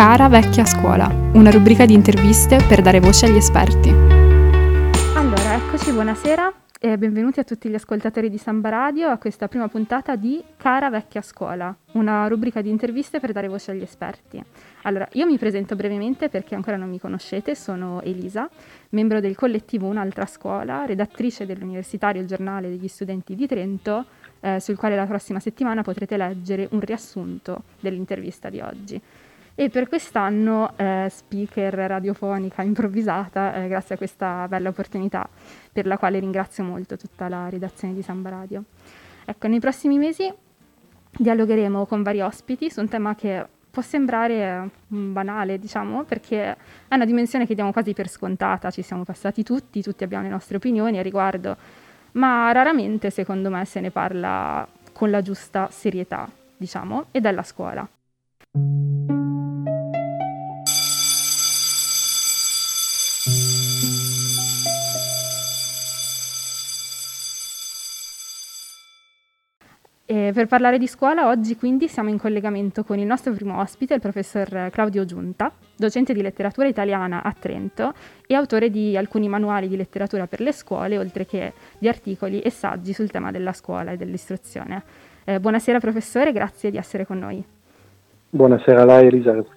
Cara 0.00 0.30
vecchia 0.30 0.64
scuola, 0.64 1.14
una 1.34 1.50
rubrica 1.50 1.84
di 1.84 1.92
interviste 1.92 2.56
per 2.66 2.80
dare 2.80 3.00
voce 3.00 3.26
agli 3.26 3.36
esperti. 3.36 3.90
Allora, 3.90 5.56
eccoci, 5.56 5.92
buonasera 5.92 6.54
e 6.80 6.96
benvenuti 6.96 7.38
a 7.38 7.44
tutti 7.44 7.68
gli 7.68 7.74
ascoltatori 7.74 8.30
di 8.30 8.38
Samba 8.38 8.70
Radio 8.70 9.10
a 9.10 9.18
questa 9.18 9.46
prima 9.46 9.68
puntata 9.68 10.16
di 10.16 10.42
Cara 10.56 10.88
vecchia 10.88 11.20
scuola, 11.20 11.76
una 11.92 12.26
rubrica 12.28 12.62
di 12.62 12.70
interviste 12.70 13.20
per 13.20 13.32
dare 13.32 13.48
voce 13.48 13.72
agli 13.72 13.82
esperti. 13.82 14.42
Allora, 14.84 15.06
io 15.12 15.26
mi 15.26 15.36
presento 15.36 15.76
brevemente 15.76 16.30
perché 16.30 16.54
ancora 16.54 16.78
non 16.78 16.88
mi 16.88 16.98
conoscete, 16.98 17.54
sono 17.54 18.00
Elisa, 18.00 18.48
membro 18.92 19.20
del 19.20 19.36
collettivo 19.36 19.86
Un'altra 19.86 20.24
scuola, 20.24 20.86
redattrice 20.86 21.44
dell'Universitario 21.44 22.24
giornale 22.24 22.70
degli 22.70 22.88
studenti 22.88 23.34
di 23.34 23.46
Trento, 23.46 24.06
eh, 24.40 24.60
sul 24.60 24.78
quale 24.78 24.96
la 24.96 25.04
prossima 25.04 25.40
settimana 25.40 25.82
potrete 25.82 26.16
leggere 26.16 26.68
un 26.70 26.80
riassunto 26.80 27.64
dell'intervista 27.80 28.48
di 28.48 28.60
oggi 28.60 28.98
e 29.60 29.68
per 29.68 29.88
quest'anno 29.88 30.72
eh, 30.76 31.08
speaker 31.10 31.74
radiofonica 31.74 32.62
improvvisata 32.62 33.56
eh, 33.56 33.68
grazie 33.68 33.94
a 33.94 33.98
questa 33.98 34.48
bella 34.48 34.70
opportunità 34.70 35.28
per 35.70 35.84
la 35.84 35.98
quale 35.98 36.18
ringrazio 36.18 36.64
molto 36.64 36.96
tutta 36.96 37.28
la 37.28 37.46
redazione 37.50 37.92
di 37.92 38.00
Samba 38.00 38.30
Radio. 38.30 38.64
Ecco, 39.26 39.48
nei 39.48 39.60
prossimi 39.60 39.98
mesi 39.98 40.32
dialogheremo 41.10 41.84
con 41.84 42.02
vari 42.02 42.22
ospiti 42.22 42.70
su 42.70 42.80
un 42.80 42.88
tema 42.88 43.14
che 43.14 43.46
può 43.70 43.82
sembrare 43.82 44.70
mm, 44.94 45.12
banale, 45.12 45.58
diciamo, 45.58 46.04
perché 46.04 46.56
è 46.88 46.94
una 46.94 47.04
dimensione 47.04 47.46
che 47.46 47.54
diamo 47.54 47.70
quasi 47.70 47.92
per 47.92 48.08
scontata, 48.08 48.70
ci 48.70 48.80
siamo 48.80 49.04
passati 49.04 49.42
tutti, 49.42 49.82
tutti 49.82 50.04
abbiamo 50.04 50.22
le 50.22 50.30
nostre 50.30 50.56
opinioni 50.56 50.98
a 50.98 51.02
riguardo, 51.02 51.54
ma 52.12 52.50
raramente 52.50 53.10
secondo 53.10 53.50
me 53.50 53.66
se 53.66 53.80
ne 53.80 53.90
parla 53.90 54.66
con 54.94 55.10
la 55.10 55.20
giusta 55.20 55.68
serietà, 55.70 56.26
diciamo, 56.56 57.08
e 57.10 57.20
della 57.20 57.42
scuola. 57.42 57.86
E 70.10 70.32
per 70.34 70.48
parlare 70.48 70.76
di 70.76 70.88
scuola, 70.88 71.28
oggi 71.28 71.54
quindi 71.54 71.86
siamo 71.86 72.08
in 72.08 72.18
collegamento 72.18 72.82
con 72.82 72.98
il 72.98 73.06
nostro 73.06 73.32
primo 73.32 73.60
ospite, 73.60 73.94
il 73.94 74.00
professor 74.00 74.68
Claudio 74.72 75.04
Giunta, 75.04 75.52
docente 75.76 76.12
di 76.12 76.20
letteratura 76.20 76.66
italiana 76.66 77.22
a 77.22 77.32
Trento 77.32 77.92
e 78.26 78.34
autore 78.34 78.70
di 78.70 78.96
alcuni 78.96 79.28
manuali 79.28 79.68
di 79.68 79.76
letteratura 79.76 80.26
per 80.26 80.40
le 80.40 80.50
scuole, 80.50 80.98
oltre 80.98 81.26
che 81.26 81.52
di 81.78 81.86
articoli 81.86 82.40
e 82.40 82.50
saggi 82.50 82.92
sul 82.92 83.08
tema 83.08 83.30
della 83.30 83.52
scuola 83.52 83.92
e 83.92 83.96
dell'istruzione. 83.96 84.82
Eh, 85.22 85.38
buonasera 85.38 85.78
professore, 85.78 86.32
grazie 86.32 86.72
di 86.72 86.76
essere 86.76 87.06
con 87.06 87.20
noi. 87.20 87.44
Buonasera 88.30 88.82
a 88.82 88.86
lei 88.86 89.06
Elisabetta. 89.06 89.54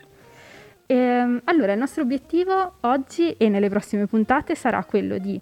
E, 0.86 0.96
ehm, 0.96 1.42
allora, 1.46 1.72
il 1.72 1.80
nostro 1.80 2.04
obiettivo 2.04 2.74
oggi 2.82 3.32
e 3.38 3.50
nelle 3.50 3.70
prossime 3.70 4.06
puntate 4.06 4.54
sarà 4.54 4.84
quello 4.84 5.18
di 5.18 5.42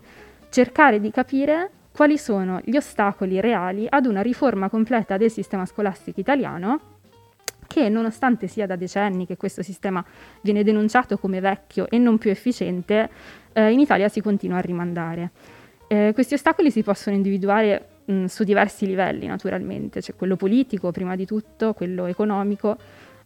cercare 0.50 1.02
di 1.02 1.12
capire 1.12 1.70
quali 1.92 2.18
sono 2.18 2.62
gli 2.64 2.76
ostacoli 2.76 3.40
reali 3.42 3.86
ad 3.90 4.06
una 4.06 4.22
riforma 4.22 4.70
completa 4.70 5.18
del 5.18 5.32
sistema 5.32 5.66
scolastico 5.66 6.20
italiano 6.20 7.00
che 7.68 7.88
nonostante 7.88 8.48
sia 8.48 8.66
da 8.66 8.76
decenni 8.76 9.26
che 9.26 9.38
questo 9.38 9.62
sistema 9.62 10.04
viene 10.42 10.64
denunciato 10.64 11.18
come 11.18 11.40
vecchio 11.40 11.90
e 11.90 11.98
non 11.98 12.18
più 12.18 12.30
efficiente, 12.30 13.10
eh, 13.54 13.72
in 13.72 13.80
Italia 13.80 14.10
si 14.10 14.20
continua 14.20 14.58
a 14.58 14.62
rimandare. 14.62 15.32
Eh, 15.88 16.12
questi 16.14 16.34
ostacoli 16.34 16.70
si 16.70 16.84
possono 16.84 17.16
individuare 17.16 17.88
mh, 18.06 18.26
su 18.26 18.44
diversi 18.44 18.86
livelli 18.86 19.26
naturalmente, 19.26 20.02
c'è 20.02 20.16
quello 20.16 20.36
politico 20.36 20.92
prima 20.92 21.16
di 21.16 21.26
tutto, 21.26 21.74
quello 21.74 22.08
economico, 22.08 22.78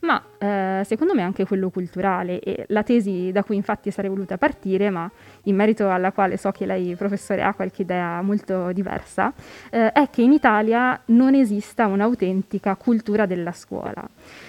ma 0.06 0.24
eh, 0.38 0.84
secondo 0.86 1.14
me 1.14 1.24
anche 1.24 1.46
quello 1.46 1.70
culturale 1.70 2.40
e 2.40 2.66
la 2.70 2.84
tesi 2.84 3.32
da 3.32 3.44
cui 3.44 3.56
infatti 3.56 3.92
sarei 3.92 4.10
voluta 4.10 4.38
partire, 4.38 4.90
ma 4.90 5.10
in 5.44 5.56
merito 5.56 5.90
alla 5.90 6.12
quale 6.12 6.38
so 6.38 6.52
che 6.52 6.66
lei 6.66 6.96
professore 6.96 7.42
ha 7.42 7.54
qualche 7.54 7.82
idea 7.82 8.22
molto 8.22 8.72
diversa, 8.72 9.34
eh, 9.70 9.92
è 9.92 10.10
che 10.10 10.22
in 10.22 10.32
Italia 10.32 11.00
non 11.08 11.34
esista 11.34 11.88
un'autentica 11.88 12.76
cultura 12.76 13.26
della 13.26 13.52
scuola. 13.52 14.08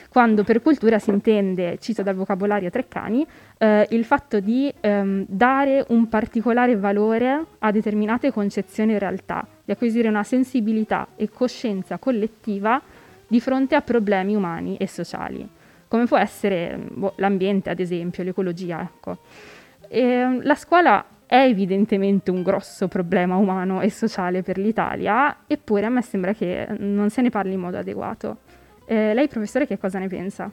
Quando 0.08 0.44
per 0.44 0.62
cultura 0.62 0.98
si 0.98 1.10
intende, 1.10 1.78
cito 1.78 2.02
dal 2.02 2.14
vocabolario 2.14 2.70
Treccani, 2.70 3.26
eh, 3.58 3.86
il 3.90 4.04
fatto 4.04 4.40
di 4.40 4.72
ehm, 4.80 5.26
dare 5.28 5.84
un 5.88 6.08
particolare 6.08 6.76
valore 6.76 7.44
a 7.58 7.70
determinate 7.70 8.32
concezioni 8.32 8.94
e 8.94 8.98
realtà, 8.98 9.46
di 9.64 9.72
acquisire 9.72 10.08
una 10.08 10.22
sensibilità 10.22 11.08
e 11.16 11.28
coscienza 11.28 11.98
collettiva 11.98 12.80
di 13.26 13.40
fronte 13.40 13.74
a 13.74 13.82
problemi 13.82 14.34
umani 14.34 14.76
e 14.76 14.86
sociali, 14.86 15.46
come 15.88 16.06
può 16.06 16.18
essere 16.18 16.78
boh, 16.90 17.14
l'ambiente, 17.16 17.70
ad 17.70 17.80
esempio, 17.80 18.22
l'ecologia. 18.22 18.80
Ecco. 18.80 19.18
E, 19.88 20.38
la 20.42 20.54
scuola 20.54 21.04
è 21.26 21.42
evidentemente 21.42 22.30
un 22.30 22.42
grosso 22.42 22.88
problema 22.88 23.36
umano 23.36 23.80
e 23.80 23.90
sociale 23.90 24.42
per 24.42 24.58
l'Italia, 24.58 25.38
eppure 25.46 25.86
a 25.86 25.88
me 25.90 26.02
sembra 26.02 26.32
che 26.32 26.66
non 26.78 27.10
se 27.10 27.22
ne 27.22 27.30
parli 27.30 27.54
in 27.54 27.60
modo 27.60 27.78
adeguato. 27.78 28.38
Eh, 28.86 29.12
lei, 29.14 29.28
professore, 29.28 29.66
che 29.66 29.78
cosa 29.78 29.98
ne 29.98 30.08
pensa? 30.08 30.50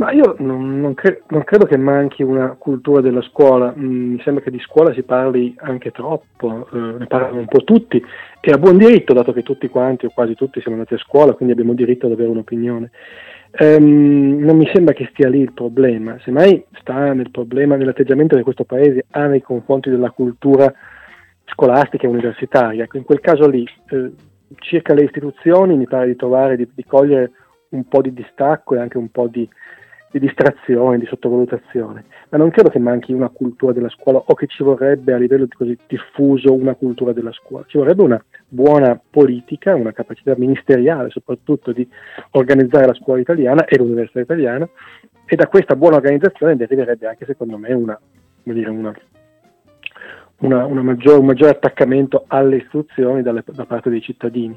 Ma 0.00 0.12
io 0.12 0.34
non, 0.38 0.80
non, 0.80 0.94
cre- 0.94 1.24
non, 1.28 1.44
credo 1.44 1.66
che 1.66 1.76
manchi 1.76 2.22
una 2.22 2.56
cultura 2.58 3.02
della 3.02 3.20
scuola, 3.20 3.74
mm, 3.76 4.12
mi 4.12 4.20
sembra 4.22 4.42
che 4.42 4.50
di 4.50 4.58
scuola 4.58 4.94
si 4.94 5.02
parli 5.02 5.54
anche 5.58 5.90
troppo, 5.90 6.66
eh, 6.72 6.94
ne 7.00 7.06
parlano 7.06 7.40
un 7.40 7.46
po' 7.46 7.64
tutti 7.64 8.02
e 8.40 8.50
a 8.50 8.56
buon 8.56 8.78
diritto, 8.78 9.12
dato 9.12 9.34
che 9.34 9.42
tutti 9.42 9.68
quanti 9.68 10.06
o 10.06 10.10
quasi 10.14 10.34
tutti 10.34 10.58
siamo 10.62 10.78
andati 10.78 10.94
a 10.94 11.04
scuola, 11.04 11.34
quindi 11.34 11.52
abbiamo 11.52 11.74
diritto 11.74 12.06
ad 12.06 12.12
avere 12.12 12.30
un'opinione. 12.30 12.90
Ehm, 13.50 14.38
non 14.38 14.56
mi 14.56 14.70
sembra 14.72 14.94
che 14.94 15.06
stia 15.10 15.28
lì 15.28 15.40
il 15.40 15.52
problema, 15.52 16.16
semmai 16.20 16.64
sta 16.80 17.12
nel 17.12 17.30
problema, 17.30 17.76
nell'atteggiamento 17.76 18.36
che 18.36 18.42
questo 18.42 18.64
Paese 18.64 19.04
ha 19.10 19.26
nei 19.26 19.42
confronti 19.42 19.90
della 19.90 20.12
cultura 20.12 20.72
scolastica 21.44 22.06
e 22.06 22.08
universitaria. 22.08 22.86
In 22.90 23.04
quel 23.04 23.20
caso 23.20 23.46
lì, 23.46 23.68
eh, 23.90 24.12
circa 24.60 24.94
le 24.94 25.04
istituzioni, 25.04 25.76
mi 25.76 25.86
pare 25.86 26.06
di 26.06 26.16
trovare, 26.16 26.56
di, 26.56 26.66
di 26.74 26.84
cogliere 26.86 27.32
un 27.70 27.86
po' 27.86 28.00
di 28.00 28.14
distacco 28.14 28.76
e 28.76 28.78
anche 28.78 28.96
un 28.96 29.10
po' 29.10 29.28
di 29.28 29.46
di 30.10 30.18
distrazione, 30.18 30.98
di 30.98 31.06
sottovalutazione, 31.06 32.04
ma 32.30 32.38
non 32.38 32.50
credo 32.50 32.68
che 32.68 32.78
manchi 32.78 33.12
una 33.12 33.28
cultura 33.28 33.72
della 33.72 33.88
scuola 33.88 34.18
o 34.18 34.34
che 34.34 34.46
ci 34.46 34.62
vorrebbe 34.62 35.12
a 35.12 35.18
livello 35.18 35.46
così 35.56 35.78
diffuso 35.86 36.52
una 36.52 36.74
cultura 36.74 37.12
della 37.12 37.32
scuola, 37.32 37.64
ci 37.68 37.78
vorrebbe 37.78 38.02
una 38.02 38.24
buona 38.48 39.00
politica, 39.10 39.74
una 39.74 39.92
capacità 39.92 40.34
ministeriale 40.36 41.10
soprattutto 41.10 41.72
di 41.72 41.88
organizzare 42.32 42.86
la 42.86 42.94
scuola 42.94 43.20
italiana 43.20 43.64
e 43.64 43.76
l'università 43.76 44.20
italiana 44.20 44.68
e 45.24 45.36
da 45.36 45.46
questa 45.46 45.76
buona 45.76 45.96
organizzazione 45.96 46.56
deriverebbe 46.56 47.06
anche 47.06 47.24
secondo 47.24 47.56
me 47.56 47.72
una, 47.72 47.98
dire, 48.42 48.68
una 48.68 48.92
una, 50.40 50.66
maggior, 50.66 51.18
un 51.18 51.26
maggiore 51.26 51.50
attaccamento 51.50 52.24
alle 52.26 52.56
istruzioni 52.56 53.22
dalle, 53.22 53.42
da 53.46 53.64
parte 53.64 53.90
dei 53.90 54.00
cittadini. 54.00 54.56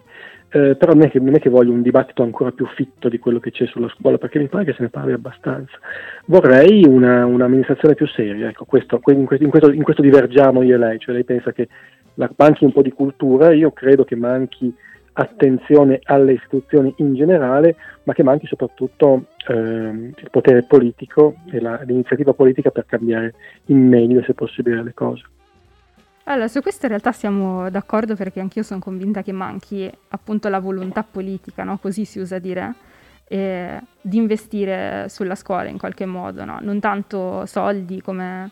Eh, 0.56 0.76
però 0.76 0.94
non 0.94 1.06
è, 1.06 1.10
che, 1.10 1.20
non 1.20 1.34
è, 1.34 1.40
che, 1.40 1.50
voglio 1.50 1.72
un 1.72 1.82
dibattito 1.82 2.22
ancora 2.22 2.52
più 2.52 2.68
fitto 2.68 3.10
di 3.10 3.18
quello 3.18 3.40
che 3.40 3.50
c'è 3.50 3.66
sulla 3.66 3.90
scuola, 3.90 4.20
perché 4.20 4.38
mi 4.38 4.50
pare 4.50 4.66
che 4.66 4.74
se 4.74 4.84
ne 4.84 4.90
parli 4.90 5.12
abbastanza. 5.12 5.80
Vorrei 6.28 6.86
una, 6.86 7.26
un'amministrazione 7.26 7.96
più 7.96 8.06
seria, 8.06 8.50
ecco, 8.50 8.66
questo, 8.66 9.02
in, 9.08 9.26
questo, 9.26 9.72
in, 9.72 9.82
questo, 9.82 10.04
divergiamo 10.04 10.62
io 10.62 10.76
e 10.76 10.78
lei, 10.78 11.00
cioè 11.00 11.16
lei 11.16 11.24
pensa 11.24 11.52
che 11.54 11.70
la, 12.14 12.32
manchi 12.38 12.66
un 12.66 12.72
po' 12.72 12.84
di 12.84 12.92
cultura, 12.92 13.52
io 13.52 13.72
credo 13.72 14.04
che 14.04 14.16
manchi 14.16 14.72
attenzione 15.14 16.00
alle 16.04 16.34
istituzioni 16.34 16.94
in 16.98 17.16
generale, 17.16 17.76
ma 18.04 18.14
che 18.14 18.22
manchi 18.22 18.46
soprattutto 18.46 19.26
eh, 19.48 19.56
il 19.56 20.28
potere 20.30 20.66
politico 20.68 21.34
e 21.50 21.60
la, 21.60 21.82
l'iniziativa 21.84 22.34
politica 22.34 22.70
per 22.70 22.86
cambiare 22.86 23.34
in 23.66 23.88
meglio, 23.88 24.22
se 24.22 24.36
possibile, 24.36 24.84
le 24.84 24.94
cose. 24.94 25.24
Allora, 26.26 26.48
su 26.48 26.62
questo 26.62 26.86
in 26.86 26.90
realtà 26.90 27.12
siamo 27.12 27.70
d'accordo 27.70 28.16
perché 28.16 28.40
anch'io 28.40 28.64
sono 28.64 28.80
convinta 28.80 29.22
che 29.22 29.34
manchi 29.34 29.92
appunto 30.10 30.48
la 30.48 30.60
volontà 30.60 31.04
politica, 31.04 31.64
no? 31.64 31.78
così 31.78 32.06
si 32.06 32.20
usa 32.20 32.40
dire, 32.40 32.76
eh, 33.28 33.82
di 34.00 34.18
investire 34.18 35.08
sulla 35.10 35.36
scuola 35.36 35.68
in 35.68 35.78
qualche 35.78 36.06
modo, 36.06 36.46
no? 36.46 36.60
non 36.62 36.80
tanto 36.80 37.46
soldi 37.46 38.02
come 38.02 38.52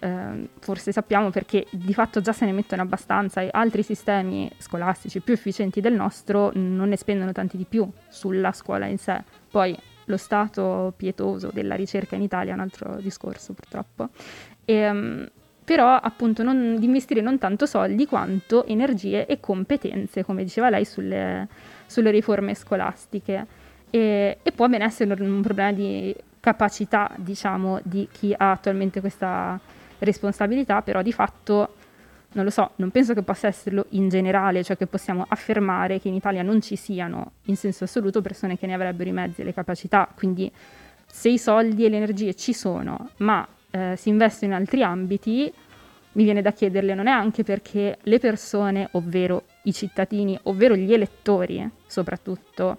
eh, 0.00 0.48
forse 0.58 0.90
sappiamo 0.90 1.30
perché 1.30 1.66
di 1.70 1.94
fatto 1.94 2.20
già 2.20 2.32
se 2.32 2.44
ne 2.44 2.52
mettono 2.52 2.82
abbastanza 2.82 3.40
e 3.40 3.48
altri 3.52 3.84
sistemi 3.84 4.50
scolastici 4.58 5.20
più 5.20 5.32
efficienti 5.32 5.80
del 5.80 5.94
nostro 5.94 6.50
non 6.54 6.88
ne 6.88 6.96
spendono 6.96 7.30
tanti 7.32 7.56
di 7.56 7.66
più 7.68 7.88
sulla 8.08 8.50
scuola 8.52 8.86
in 8.86 8.98
sé. 8.98 9.22
Poi 9.48 9.78
lo 10.06 10.16
stato 10.16 10.92
pietoso 10.96 11.50
della 11.52 11.76
ricerca 11.76 12.16
in 12.16 12.22
Italia 12.22 12.50
è 12.50 12.54
un 12.54 12.60
altro 12.60 12.96
discorso 13.00 13.52
purtroppo. 13.52 14.08
E, 14.64 14.90
um, 14.90 15.28
però 15.66 15.96
appunto 15.96 16.44
non, 16.44 16.76
di 16.78 16.84
investire 16.84 17.20
non 17.20 17.38
tanto 17.38 17.66
soldi 17.66 18.06
quanto 18.06 18.64
energie 18.66 19.26
e 19.26 19.40
competenze, 19.40 20.24
come 20.24 20.44
diceva 20.44 20.70
lei, 20.70 20.84
sulle, 20.84 21.48
sulle 21.86 22.12
riforme 22.12 22.54
scolastiche. 22.54 23.46
E, 23.90 24.38
e, 24.40 24.52
può 24.52 24.68
ben 24.68 24.82
essere 24.82 25.20
un 25.20 25.42
problema 25.42 25.72
di 25.72 26.14
capacità, 26.38 27.10
diciamo, 27.16 27.80
di 27.82 28.06
chi 28.12 28.32
ha 28.36 28.52
attualmente 28.52 29.00
questa 29.00 29.58
responsabilità, 29.98 30.82
però 30.82 31.02
di 31.02 31.12
fatto 31.12 31.74
non 32.34 32.44
lo 32.44 32.50
so, 32.50 32.72
non 32.76 32.90
penso 32.90 33.12
che 33.12 33.22
possa 33.22 33.48
esserlo 33.48 33.86
in 33.90 34.08
generale, 34.08 34.62
cioè 34.62 34.76
che 34.76 34.86
possiamo 34.86 35.24
affermare 35.26 35.98
che 35.98 36.06
in 36.06 36.14
Italia 36.14 36.42
non 36.42 36.60
ci 36.60 36.76
siano 36.76 37.32
in 37.44 37.56
senso 37.56 37.84
assoluto 37.84 38.22
persone 38.22 38.56
che 38.56 38.66
ne 38.66 38.74
avrebbero 38.74 39.08
i 39.08 39.12
mezzi 39.12 39.40
e 39.40 39.44
le 39.44 39.54
capacità, 39.54 40.08
quindi 40.14 40.52
se 41.06 41.28
i 41.30 41.38
soldi 41.38 41.84
e 41.84 41.88
le 41.88 41.96
energie 41.96 42.34
ci 42.34 42.52
sono, 42.52 43.10
ma 43.18 43.46
eh, 43.76 43.96
si 43.96 44.08
investono 44.08 44.52
in 44.52 44.58
altri 44.58 44.82
ambiti, 44.82 45.52
mi 46.12 46.24
viene 46.24 46.40
da 46.40 46.52
chiederle 46.52 46.94
non 46.94 47.08
è 47.08 47.10
anche 47.10 47.42
perché 47.42 47.98
le 48.00 48.18
persone, 48.18 48.88
ovvero 48.92 49.44
i 49.64 49.72
cittadini, 49.72 50.38
ovvero 50.44 50.74
gli 50.74 50.92
elettori 50.92 51.68
soprattutto, 51.86 52.78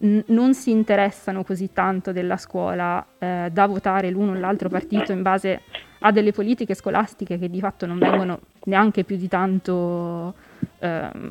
n- 0.00 0.22
non 0.28 0.54
si 0.54 0.70
interessano 0.70 1.44
così 1.44 1.72
tanto 1.72 2.12
della 2.12 2.36
scuola 2.36 3.04
eh, 3.18 3.50
da 3.52 3.66
votare 3.66 4.10
l'uno 4.10 4.32
o 4.32 4.34
l'altro 4.34 4.68
partito 4.68 5.12
in 5.12 5.22
base 5.22 5.62
a 6.00 6.12
delle 6.12 6.32
politiche 6.32 6.74
scolastiche 6.74 7.38
che 7.38 7.50
di 7.50 7.60
fatto 7.60 7.84
non 7.84 7.98
vengono 7.98 8.40
neanche 8.64 9.04
più 9.04 9.16
di 9.16 9.28
tanto 9.28 10.34
ehm, 10.78 11.30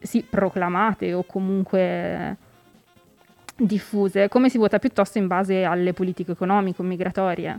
sì, 0.00 0.24
proclamate 0.28 1.12
o 1.12 1.24
comunque 1.24 2.36
diffuse, 3.58 4.28
come 4.28 4.48
si 4.48 4.58
vota 4.58 4.78
piuttosto 4.78 5.18
in 5.18 5.26
base 5.26 5.64
alle 5.64 5.92
politiche 5.92 6.32
economico-migratorie. 6.32 7.58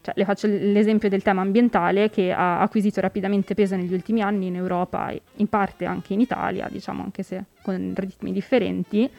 Cioè, 0.00 0.14
le 0.16 0.24
faccio 0.24 0.46
l'esempio 0.46 1.08
del 1.08 1.22
tema 1.22 1.42
ambientale 1.42 2.10
che 2.10 2.32
ha 2.32 2.60
acquisito 2.60 3.00
rapidamente 3.00 3.54
peso 3.54 3.76
negli 3.76 3.92
ultimi 3.92 4.22
anni 4.22 4.46
in 4.46 4.56
Europa 4.56 5.08
e 5.08 5.20
in 5.36 5.48
parte 5.48 5.84
anche 5.84 6.12
in 6.12 6.20
Italia, 6.20 6.68
diciamo 6.70 7.02
anche 7.02 7.22
se 7.22 7.42
con 7.62 7.92
ritmi 7.96 8.32
differenti, 8.32 9.10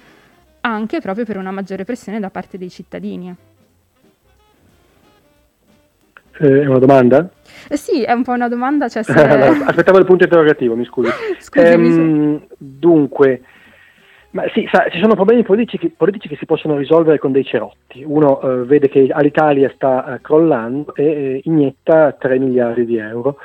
anche 0.61 1.01
proprio 1.01 1.25
per 1.25 1.37
una 1.37 1.51
maggiore 1.51 1.83
pressione 1.83 2.19
da 2.19 2.29
parte 2.29 2.57
dei 2.57 2.69
cittadini. 2.69 3.35
Eh, 6.39 6.61
è 6.61 6.65
una 6.67 6.79
domanda? 6.79 7.29
Eh 7.67 7.77
sì, 7.77 8.03
è 8.03 8.11
un 8.11 8.23
po' 8.23 8.31
una 8.31 8.47
domanda. 8.47 8.87
Cioè 8.87 9.03
se... 9.03 9.11
Aspettavo 9.13 9.97
il 9.97 10.05
punto 10.05 10.23
interrogativo, 10.23 10.75
mi 10.75 10.85
scusi. 10.85 11.09
Scusi, 11.39 11.65
ehm, 11.65 11.81
mi... 11.81 12.47
Dunque, 12.57 13.41
ma 14.37 14.43
sì, 14.53 14.67
sa, 14.71 14.87
ci 14.91 14.99
sono 14.99 15.15
problemi 15.15 15.41
politici, 15.41 15.89
politici, 15.89 16.27
che 16.27 16.35
si 16.35 16.45
possono 16.45 16.77
risolvere 16.77 17.17
con 17.17 17.31
dei 17.31 17.43
cerotti. 17.43 18.03
Uno 18.05 18.39
eh, 18.39 18.65
vede 18.65 18.87
che 18.87 19.07
Alitalia 19.09 19.71
sta 19.73 20.13
eh, 20.13 20.21
crollando 20.21 20.93
e 20.93 21.03
eh, 21.03 21.41
inietta 21.45 22.11
3 22.11 22.37
miliardi 22.37 22.85
di 22.85 22.97
euro 22.97 23.37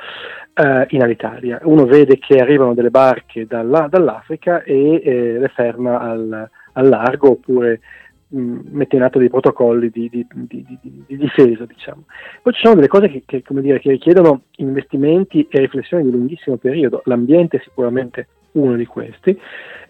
eh, 0.53 0.85
in 0.89 1.01
Alitalia. 1.01 1.59
Uno 1.63 1.85
vede 1.85 2.19
che 2.19 2.37
arrivano 2.37 2.75
delle 2.75 2.91
barche 2.91 3.47
dalla, 3.47 3.87
dall'Africa 3.89 4.61
e 4.61 5.01
eh, 5.03 5.39
le 5.39 5.47
ferma 5.47 5.99
al, 5.99 6.47
al 6.73 6.87
largo 6.87 7.31
oppure 7.31 7.79
mh, 8.27 8.59
mette 8.69 8.95
in 8.95 9.01
atto 9.01 9.17
dei 9.17 9.29
protocolli 9.29 9.89
di, 9.89 10.07
di, 10.11 10.27
di, 10.31 10.77
di, 10.79 11.17
difesa. 11.17 11.65
Diciamo. 11.65 12.03
Poi 12.43 12.53
ci 12.53 12.61
sono 12.61 12.75
delle 12.75 12.87
cose 12.87 13.09
che, 13.09 13.23
che, 13.25 13.41
dire, 13.49 13.79
che 13.79 13.89
richiedono 13.89 14.43
investimenti 14.57 15.47
e 15.49 15.57
riflessioni 15.57 16.03
di 16.03 16.11
lunghissimo 16.11 16.57
periodo. 16.57 17.01
L'ambiente 17.05 17.59
sicuramente 17.63 18.27
uno 18.53 18.75
di 18.75 18.85
questi. 18.85 19.39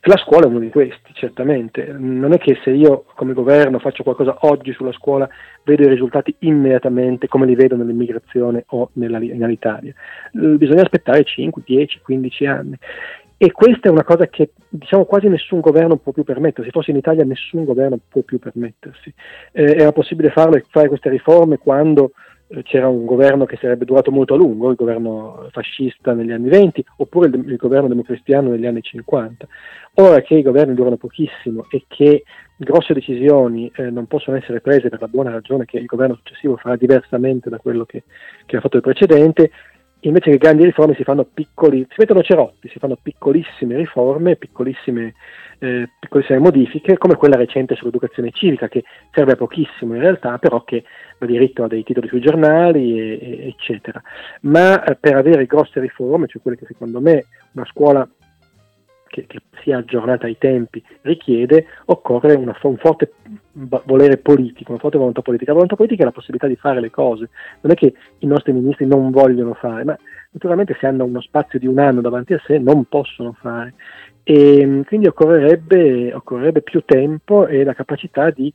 La 0.06 0.18
scuola 0.18 0.45
è 0.45 0.50
uno 0.50 0.60
di 0.60 0.69
questi, 0.69 1.13
certamente. 1.13 1.86
Non 1.98 2.33
è 2.33 2.38
che 2.38 2.60
se 2.62 2.71
io 2.71 3.06
come 3.15 3.33
governo 3.33 3.80
faccio 3.80 4.04
qualcosa 4.04 4.38
oggi 4.42 4.74
sulla 4.74 4.92
scuola 4.92 5.27
vedo 5.63 5.83
i 5.83 5.88
risultati 5.88 6.36
immediatamente 6.39 7.27
come 7.27 7.45
li 7.45 7.56
vedo 7.56 7.75
nell'immigrazione 7.77 8.65
o 8.68 8.89
nella, 8.94 9.19
nell'Italia. 9.19 9.94
Bisogna 10.31 10.81
aspettare 10.81 11.24
5, 11.24 11.62
10, 11.65 12.01
15 12.01 12.45
anni. 12.45 12.77
E 13.38 13.51
questa 13.51 13.89
è 13.89 13.92
una 13.92 14.04
cosa 14.04 14.27
che 14.27 14.51
diciamo 14.69 15.06
quasi 15.06 15.27
nessun 15.27 15.59
governo 15.59 15.98
può 15.98 16.12
più 16.12 16.24
permettersi. 16.24 16.69
Se 16.69 16.71
fosse 16.71 16.92
in 16.92 16.98
Italia 16.98 17.25
nessun 17.25 17.66
governo 17.66 18.00
può 18.07 18.21
più 18.21 18.39
permettersi. 18.39 19.13
Eh, 19.51 19.75
era 19.77 19.92
possibile 19.92 20.30
farle, 20.30 20.63
fare 20.69 20.88
queste 20.88 21.09
riforme 21.09 21.57
quando 21.57 22.12
c'era 22.63 22.88
un 22.88 23.06
governo 23.06 23.45
che 23.45 23.57
sarebbe 23.60 23.86
durato 23.86 24.12
molto 24.12 24.34
a 24.34 24.38
lungo, 24.38 24.69
il 24.69 24.75
governo 24.75 25.48
fascista 25.51 26.13
negli 26.13 26.31
anni 26.31 26.50
20 26.50 26.86
oppure 26.98 27.28
il, 27.28 27.36
il 27.48 27.56
governo 27.56 27.88
democristiano 27.88 28.50
negli 28.50 28.66
anni 28.66 28.81
50. 28.81 29.48
Ora 29.95 30.22
che 30.22 30.36
i 30.36 30.42
governi 30.42 30.74
durano 30.74 30.98
pochissimo 30.98 31.66
e 31.69 31.86
che 31.88 32.24
grosse 32.56 32.94
decisioni 32.94 33.72
eh, 33.75 33.90
non 33.90 34.07
possono 34.07 34.38
essere 34.38 34.62
prese 34.62 34.90
per 34.90 35.01
la 35.01 35.07
buona 35.07 35.31
ragione 35.31 35.66
che 35.66 35.78
il 35.78 35.86
governo 35.86 36.16
successivo 36.16 36.57
farà 36.57 36.75
diversamente 36.75 37.50
da 37.50 37.57
quello 37.57 37.86
che, 37.86 38.04
che 38.45 38.57
ha 38.57 38.62
fatto 38.62 38.78
il 38.78 38.84
precedente, 38.84 39.51
invece 40.03 40.31
che 40.31 40.38
grandi 40.38 40.63
riforme 40.63 40.95
si 40.95 41.03
fanno 41.03 41.25
piccoli, 41.25 41.85
si 41.89 41.95
mettono 41.97 42.21
cerotti, 42.21 42.69
si 42.69 42.79
fanno 42.79 42.97
piccolissime 43.01 43.77
riforme, 43.77 44.35
piccolissime, 44.35 45.13
eh, 45.59 45.89
piccolissime 46.00 46.39
modifiche, 46.39 46.97
come 46.97 47.15
quella 47.15 47.35
recente 47.35 47.75
sull'educazione 47.75 48.31
civica, 48.31 48.67
che 48.67 48.83
serve 49.11 49.33
a 49.33 49.35
pochissimo 49.35 49.95
in 49.95 50.01
realtà, 50.01 50.38
però 50.38 50.63
che 50.63 50.83
ha 51.17 51.25
diritto 51.25 51.63
a 51.63 51.67
dei 51.67 51.83
titoli 51.83 52.07
sui 52.07 52.21
giornali, 52.21 53.00
e, 53.00 53.19
e, 53.21 53.47
eccetera. 53.47 54.01
Ma 54.41 54.83
eh, 54.83 54.95
per 54.95 55.15
avere 55.15 55.45
grosse 55.45 55.79
riforme, 55.79 56.27
cioè 56.27 56.41
quelle 56.41 56.57
che 56.57 56.65
secondo 56.65 56.99
me 56.99 57.25
una 57.53 57.65
scuola 57.65 58.07
che, 59.13 59.27
che, 59.27 59.42
sia 59.62 59.77
aggiornata 59.77 60.25
ai 60.25 60.38
tempi 60.39 60.83
richiede, 61.01 61.68
occorre 61.86 62.33
una, 62.33 62.57
un 62.63 62.77
forte 62.77 63.13
volere 63.51 64.18
politico, 64.18 64.71
una 64.71 64.80
forte 64.80 64.98
volontà 64.98 65.21
politica. 65.21 65.51
La 65.51 65.60
volontà 65.60 65.75
politica 65.75 66.01
è 66.01 66.06
la 66.06 66.12
possibilità 66.12 66.48
di 66.48 66.56
fare 66.56 66.81
le 66.81 66.89
cose, 66.89 67.30
non 67.62 67.71
è 67.71 67.75
che 67.75 67.94
i 68.18 68.25
nostri 68.25 68.54
ministri 68.54 68.88
non 68.88 69.12
vogliono 69.12 69.54
fare, 69.54 69.83
ma 69.83 69.98
naturalmente 70.31 70.75
se 70.80 70.88
hanno 70.88 71.06
uno 71.06 71.21
spazio 71.21 71.60
di 71.60 71.68
un 71.68 71.77
anno 71.77 72.01
davanti 72.01 72.33
a 72.33 72.42
sé 72.44 72.57
non 72.57 72.86
possono 72.86 73.33
fare. 73.39 73.75
E 74.24 74.83
quindi 74.88 75.07
occorrerebbe, 75.07 76.12
occorrerebbe 76.13 76.62
più 76.62 76.81
tempo 76.83 77.45
e 77.45 77.63
la 77.63 77.74
capacità 77.74 78.31
di 78.31 78.51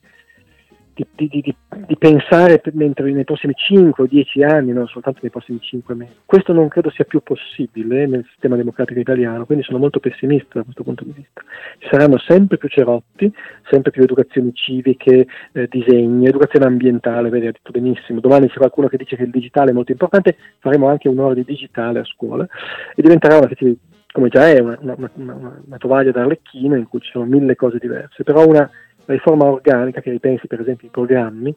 di, 1.15 1.29
di, 1.29 1.55
di, 1.87 1.97
pensare 1.97 2.61
mentre 2.73 3.11
nei 3.13 3.25
prossimi 3.25 3.55
5 3.55 4.05
o 4.05 4.07
10 4.07 4.43
anni, 4.43 4.73
non 4.73 4.87
soltanto 4.87 5.21
nei 5.23 5.31
prossimi 5.31 5.61
5 5.61 5.95
mesi. 5.95 6.13
Questo 6.25 6.53
non 6.53 6.69
credo 6.69 6.91
sia 6.91 7.05
più 7.05 7.21
possibile 7.21 8.07
nel 8.07 8.25
sistema 8.31 8.57
democratico 8.57 8.99
italiano, 8.99 9.45
quindi 9.47 9.65
sono 9.65 9.79
molto 9.79 10.01
pessimista 10.01 10.59
da 10.59 10.63
questo 10.63 10.83
punto 10.83 11.05
di 11.05 11.13
vista. 11.13 11.43
Ci 11.79 11.89
saranno 11.91 12.19
sempre 12.19 12.57
più 12.57 12.69
cerotti, 12.69 13.33
sempre 13.71 13.91
più 13.91 14.03
educazioni 14.03 14.53
civiche, 14.55 15.27
eh, 15.53 15.69
disegni, 15.69 16.27
educazione 16.27 16.67
ambientale, 16.67 17.29
vedi, 17.29 17.47
ha 17.47 17.53
detto 17.53 17.71
benissimo. 17.71 18.21
Domani 18.21 18.49
c'è 18.49 18.57
qualcuno 18.57 18.89
che 18.89 18.97
dice 18.97 19.17
che 19.17 19.23
il 19.23 19.31
digitale 19.31 19.71
è 19.71 19.75
molto 19.75 19.93
importante, 19.93 20.37
faremo 20.59 20.89
anche 20.89 21.09
un'ora 21.09 21.35
di 21.35 21.45
digitale 21.45 22.01
a 22.01 22.05
scuola 22.05 22.47
e 22.95 23.03
diventerà 23.03 23.37
una 23.37 23.47
specie 23.47 23.65
di 23.65 23.79
come 24.11 24.31
già 24.31 24.49
è 24.49 24.59
una, 24.59 24.77
una, 24.81 25.11
una, 25.15 25.61
una 25.65 25.77
tovaglia 25.77 26.11
d'arlecchino 26.11 26.75
in 26.75 26.89
cui 26.89 27.01
ci 27.01 27.11
sono 27.11 27.25
mille 27.27 27.55
cose 27.55 27.79
diverse, 27.79 28.25
però 28.25 28.47
una 28.47 28.69
riforma 29.13 29.45
organica 29.45 30.01
che 30.01 30.11
ripensi 30.11 30.47
per 30.47 30.61
esempio 30.61 30.89
i 30.89 30.91
programmi, 30.91 31.55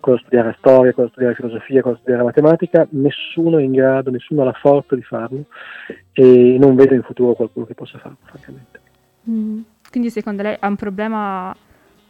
cosa 0.00 0.18
studiare 0.18 0.54
storia, 0.58 0.92
cosa 0.92 1.08
studiare 1.08 1.34
filosofia, 1.34 1.80
cosa 1.80 1.96
studiare 1.96 2.22
matematica, 2.22 2.86
nessuno 2.90 3.58
è 3.58 3.62
in 3.62 3.72
grado, 3.72 4.10
nessuno 4.10 4.42
ha 4.42 4.44
la 4.44 4.52
forza 4.52 4.94
di 4.94 5.02
farlo 5.02 5.46
e 6.12 6.56
non 6.58 6.74
vedo 6.74 6.94
in 6.94 7.02
futuro 7.02 7.32
qualcuno 7.32 7.64
che 7.64 7.74
possa 7.74 7.98
farlo, 7.98 8.18
francamente. 8.22 8.80
Mm. 9.30 9.60
Quindi 9.90 10.10
secondo 10.10 10.42
lei 10.42 10.56
ha 10.58 10.68
un 10.68 10.76
problema 10.76 11.54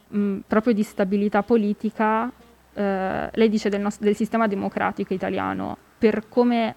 mh, 0.08 0.18
mm, 0.18 0.38
proprio 0.48 0.72
di 0.72 0.82
stabilità 0.82 1.42
politica, 1.42 2.30
eh, 2.72 3.28
lei 3.32 3.48
dice 3.48 3.68
del, 3.68 3.80
nostro, 3.80 4.04
del 4.04 4.16
sistema 4.16 4.48
democratico 4.48 5.14
italiano, 5.14 5.76
per 5.96 6.24
come 6.28 6.74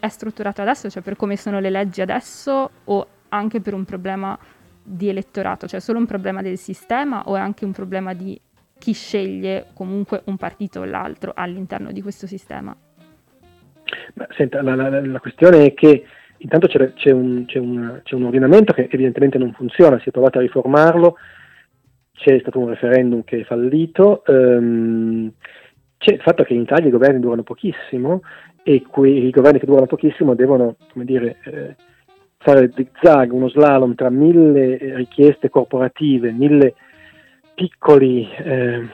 è 0.00 0.08
strutturato 0.08 0.60
adesso, 0.60 0.90
cioè 0.90 1.02
per 1.02 1.16
come 1.16 1.36
sono 1.36 1.60
le 1.60 1.70
leggi 1.70 2.00
adesso 2.00 2.70
o 2.84 3.06
anche 3.28 3.60
per 3.60 3.74
un 3.74 3.84
problema 3.84 4.36
di 4.88 5.08
elettorato, 5.08 5.66
cioè 5.66 5.80
solo 5.80 5.98
un 5.98 6.06
problema 6.06 6.42
del 6.42 6.56
sistema 6.56 7.22
o 7.26 7.36
è 7.36 7.40
anche 7.40 7.64
un 7.64 7.72
problema 7.72 8.14
di 8.14 8.40
chi 8.78 8.92
sceglie 8.92 9.66
comunque 9.74 10.22
un 10.26 10.36
partito 10.36 10.80
o 10.80 10.84
l'altro 10.84 11.32
all'interno 11.34 11.92
di 11.92 12.00
questo 12.00 12.26
sistema? 12.26 12.74
Ma, 14.14 14.26
senta, 14.30 14.62
la, 14.62 14.74
la, 14.74 15.04
la, 15.04 15.20
questione 15.20 15.66
è 15.66 15.74
che 15.74 16.04
intanto 16.38 16.66
c'è, 16.68 16.92
c'è, 16.94 17.10
un, 17.10 17.44
c'è, 17.46 17.58
un, 17.58 18.00
c'è, 18.02 18.14
un, 18.14 18.24
ordinamento 18.24 18.72
che 18.72 18.88
evidentemente 18.90 19.38
non 19.38 19.52
funziona, 19.52 19.98
si 20.00 20.08
è 20.08 20.12
provato 20.12 20.38
a 20.38 20.42
riformarlo, 20.42 21.16
c'è 22.12 22.38
stato 22.40 22.58
un 22.58 22.68
referendum 22.68 23.24
che 23.24 23.40
è 23.40 23.44
fallito, 23.44 24.22
um, 24.26 25.32
c'è 25.96 26.14
il 26.14 26.20
fatto 26.20 26.44
che 26.44 26.54
in 26.54 26.60
Italia 26.60 26.88
i 26.88 26.92
governi 26.92 27.20
durano 27.20 27.42
pochissimo 27.42 28.22
e 28.62 28.82
quei 28.82 29.30
governi 29.30 29.58
che 29.58 29.66
durano 29.66 29.86
pochissimo 29.86 30.34
devono, 30.34 30.76
come 30.92 31.04
dire, 31.04 31.36
eh, 31.44 31.76
fare 32.38 32.72
zigzag, 32.74 33.32
uno 33.32 33.48
slalom 33.48 33.94
tra 33.94 34.10
mille 34.10 34.94
richieste 34.94 35.50
corporative, 35.50 36.32
mille 36.32 36.74
piccoli, 37.54 38.28
eh, 38.30 38.86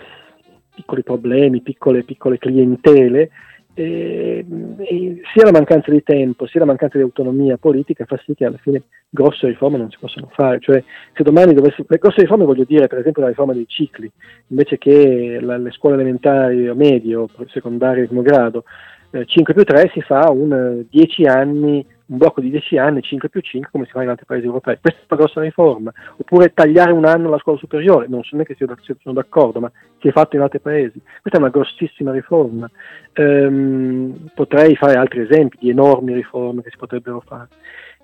piccoli 0.75 1.03
problemi, 1.03 1.61
piccole, 1.61 2.03
piccole 2.03 2.39
clientele, 2.39 3.31
e, 3.77 4.47
e 4.79 5.21
sia 5.33 5.45
la 5.45 5.51
mancanza 5.51 5.91
di 5.91 6.03
tempo 6.05 6.47
sia 6.47 6.61
la 6.61 6.67
mancanza 6.67 6.97
di 6.97 7.03
autonomia 7.03 7.57
politica 7.57 8.05
fa 8.05 8.17
sì 8.25 8.33
che 8.35 8.45
alla 8.45 8.57
fine 8.59 8.85
grosse 9.11 9.49
riforme 9.49 9.79
non 9.79 9.91
si 9.91 9.99
possono 9.99 10.31
fare. 10.33 10.61
Cioè, 10.61 10.83
se 11.13 11.23
domani 11.23 11.55
dovesse. 11.55 11.85
Le 11.87 11.99
grosse 11.99 12.23
riforme 12.23 12.45
voglio 12.45 12.65
dire, 12.65 12.87
per 12.87 12.99
esempio, 12.99 13.23
la 13.23 13.29
riforma 13.29 13.53
dei 13.53 13.67
cicli, 13.69 14.11
invece 14.49 14.79
che 14.79 15.39
la, 15.41 15.57
le 15.57 15.71
scuole 15.73 15.97
elementari 15.97 16.69
o 16.69 16.75
medie 16.75 17.17
o 17.17 17.29
secondarie 17.49 18.07
primo 18.07 18.23
grado, 18.23 18.65
eh, 19.11 19.27
5 19.27 19.55
più 19.55 19.65
3 19.65 19.91
si 19.93 20.01
fa 20.01 20.31
un 20.31 20.85
10 20.89 21.23
eh, 21.23 21.29
anni 21.29 21.87
un 22.15 22.19
blocco 22.19 22.41
di 22.41 22.51
10 22.51 22.79
anni, 22.79 23.03
5 23.03 23.29
più 23.29 23.41
5, 23.41 23.71
come 23.71 23.85
si 23.85 23.91
fa 23.91 24.03
in 24.03 24.09
altri 24.09 24.25
paesi 24.25 24.47
europei. 24.47 24.79
Questa 24.81 25.01
è 25.01 25.05
una 25.09 25.21
grossa 25.21 25.41
riforma. 25.41 25.93
Oppure 26.17 26.53
tagliare 26.55 26.93
un 26.93 27.05
anno 27.05 27.29
la 27.29 27.39
scuola 27.39 27.59
superiore, 27.59 28.07
non 28.09 28.23
so 28.23 28.37
neanche 28.37 28.57
se 28.57 28.67
sono 29.01 29.15
d'accordo, 29.15 29.61
ma 29.61 29.71
si 30.01 30.09
è 30.09 30.13
fatto 30.13 30.37
in 30.37 30.43
altri 30.43 30.61
paesi. 30.61 31.01
Questa 31.21 31.39
è 31.39 31.43
una 31.43 31.51
grossissima 31.51 32.13
riforma. 32.13 32.71
Ehm, 33.13 34.31
potrei 34.35 34.77
fare 34.77 34.95
altri 34.95 35.21
esempi 35.21 35.59
di 35.61 35.71
enormi 35.71 36.15
riforme 36.15 36.63
che 36.63 36.71
si 36.71 36.77
potrebbero 36.77 37.21
fare. 37.27 37.49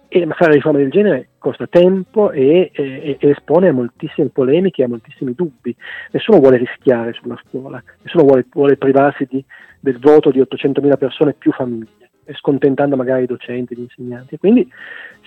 e 0.09 0.27
fare 0.31 0.55
riforme 0.55 0.81
del 0.81 0.91
genere 0.91 1.29
costa 1.39 1.69
tempo 1.69 2.33
e, 2.33 2.71
e, 2.73 3.17
e, 3.19 3.29
espone 3.29 3.69
a 3.69 3.73
moltissime 3.73 4.29
polemiche, 4.29 4.83
a 4.83 4.89
moltissimi 4.89 5.35
dubbi. 5.35 5.75
Nessuno 6.11 6.39
vuole 6.39 6.57
rischiare 6.57 7.13
sulla 7.13 7.41
scuola, 7.47 7.83
nessuno 8.03 8.25
vuole, 8.25 8.47
vuole 8.53 8.77
privarsi 8.77 9.27
di, 9.31 9.45
del 9.79 9.99
voto 9.99 10.31
di 10.31 10.41
800.000 10.41 10.99
persone 10.99 11.35
più 11.35 11.53
famiglie, 11.53 12.00
scontentando 12.35 12.97
magari 12.97 13.25
i 13.25 13.27
docenti, 13.27 13.75
gli 13.75 13.81
insegnanti. 13.81 14.39
Quindi 14.39 14.71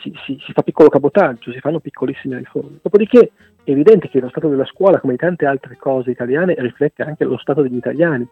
si, 0.01 0.11
si, 0.25 0.37
si 0.45 0.51
fa 0.51 0.61
piccolo 0.61 0.89
cabotaggio, 0.89 1.51
si 1.51 1.59
fanno 1.59 1.79
piccolissime 1.79 2.37
riforme. 2.37 2.79
Dopodiché 2.81 3.31
è 3.63 3.71
evidente 3.71 4.09
che 4.09 4.19
lo 4.19 4.29
stato 4.29 4.49
della 4.49 4.65
scuola, 4.65 4.99
come 4.99 5.15
tante 5.15 5.45
altre 5.45 5.77
cose 5.77 6.11
italiane, 6.11 6.55
riflette 6.57 7.03
anche 7.03 7.23
lo 7.23 7.37
stato 7.37 7.61
degli 7.61 7.75
italiani 7.75 8.27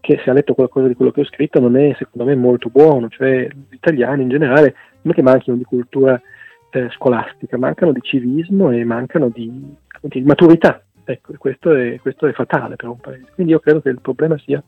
che 0.00 0.20
se 0.22 0.30
ha 0.30 0.32
letto 0.32 0.54
qualcosa 0.54 0.86
di 0.86 0.94
quello 0.94 1.10
che 1.10 1.22
ho 1.22 1.24
scritto 1.24 1.58
non 1.60 1.76
è 1.76 1.94
secondo 1.98 2.28
me 2.28 2.36
molto 2.36 2.68
buono, 2.68 3.08
cioè 3.08 3.48
gli 3.48 3.74
italiani 3.74 4.22
in 4.22 4.28
generale 4.28 4.74
non 5.02 5.12
è 5.12 5.16
che 5.16 5.22
manchino 5.22 5.56
di 5.56 5.64
cultura 5.64 6.20
eh, 6.70 6.88
scolastica, 6.90 7.58
mancano 7.58 7.92
di 7.92 8.00
civismo 8.02 8.70
e 8.70 8.84
mancano 8.84 9.28
di, 9.28 9.74
di 10.00 10.22
maturità. 10.22 10.82
Ecco, 11.04 11.32
questo 11.38 11.74
è, 11.74 11.98
questo 12.00 12.26
è 12.26 12.32
fatale 12.32 12.76
per 12.76 12.88
un 12.88 12.98
paese. 12.98 13.30
Quindi 13.34 13.52
io 13.52 13.60
credo 13.60 13.80
che 13.80 13.88
il 13.88 14.00
problema 14.00 14.36
sia 14.38 14.62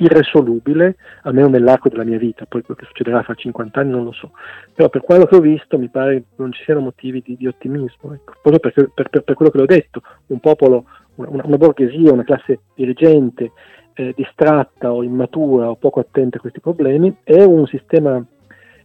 irresolubile, 0.00 0.96
almeno 1.22 1.48
nell'arco 1.48 1.88
della 1.88 2.04
mia 2.04 2.18
vita, 2.18 2.46
poi 2.46 2.62
quello 2.62 2.80
che 2.80 2.86
succederà 2.86 3.22
fra 3.22 3.34
50 3.34 3.80
anni 3.80 3.90
non 3.90 4.04
lo 4.04 4.12
so, 4.12 4.32
però 4.74 4.88
per 4.88 5.02
quello 5.02 5.26
che 5.26 5.36
ho 5.36 5.40
visto 5.40 5.78
mi 5.78 5.88
pare 5.88 6.24
non 6.36 6.52
ci 6.52 6.62
siano 6.64 6.80
motivi 6.80 7.22
di, 7.24 7.36
di 7.36 7.46
ottimismo, 7.46 8.12
ecco. 8.12 8.34
proprio 8.42 8.58
perché, 8.58 8.90
per, 8.94 9.08
per, 9.08 9.22
per, 9.22 9.34
quello 9.34 9.50
che 9.50 9.58
l'ho 9.58 9.66
detto, 9.66 10.02
un 10.26 10.40
popolo, 10.40 10.84
una, 11.16 11.44
una 11.44 11.56
borghesia, 11.56 12.12
una 12.12 12.24
classe 12.24 12.60
dirigente 12.74 13.52
eh, 13.94 14.14
distratta 14.16 14.92
o 14.92 15.02
immatura 15.02 15.68
o 15.68 15.76
poco 15.76 16.00
attenta 16.00 16.38
a 16.38 16.40
questi 16.40 16.60
problemi 16.60 17.14
è 17.22 17.42
un 17.42 17.66
sistema 17.66 18.24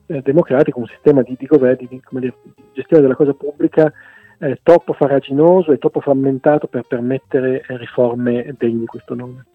eh, 0.07 0.21
democratico, 0.21 0.79
un 0.79 0.87
sistema 0.87 1.21
di, 1.21 1.35
di 1.37 1.45
governo, 1.45 1.87
di, 1.87 2.01
di, 2.19 2.33
gestione 2.73 3.01
della 3.01 3.15
cosa 3.15 3.33
pubblica 3.33 3.91
eh, 4.39 4.59
troppo 4.61 4.91
faraginoso 4.93 5.71
e 5.71 5.77
troppo 5.77 6.01
frammentato 6.01 6.67
per 6.67 6.83
permettere 6.87 7.63
eh, 7.65 7.77
riforme 7.77 8.53
degne 8.57 8.79
di 8.79 8.85
questo 8.85 9.15
nome. 9.15 9.45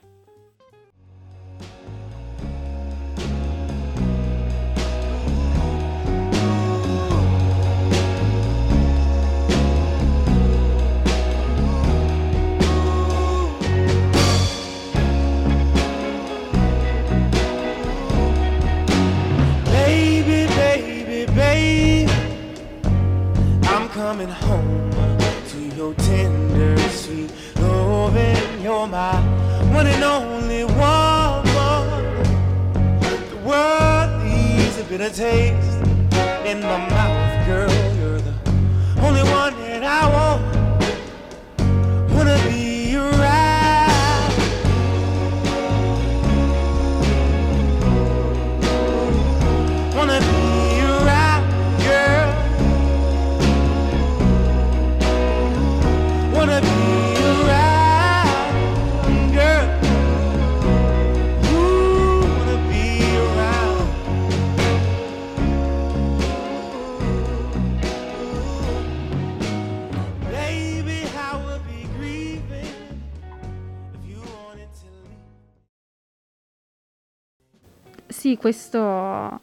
Sì, 78.21 78.37
questo, 78.37 79.41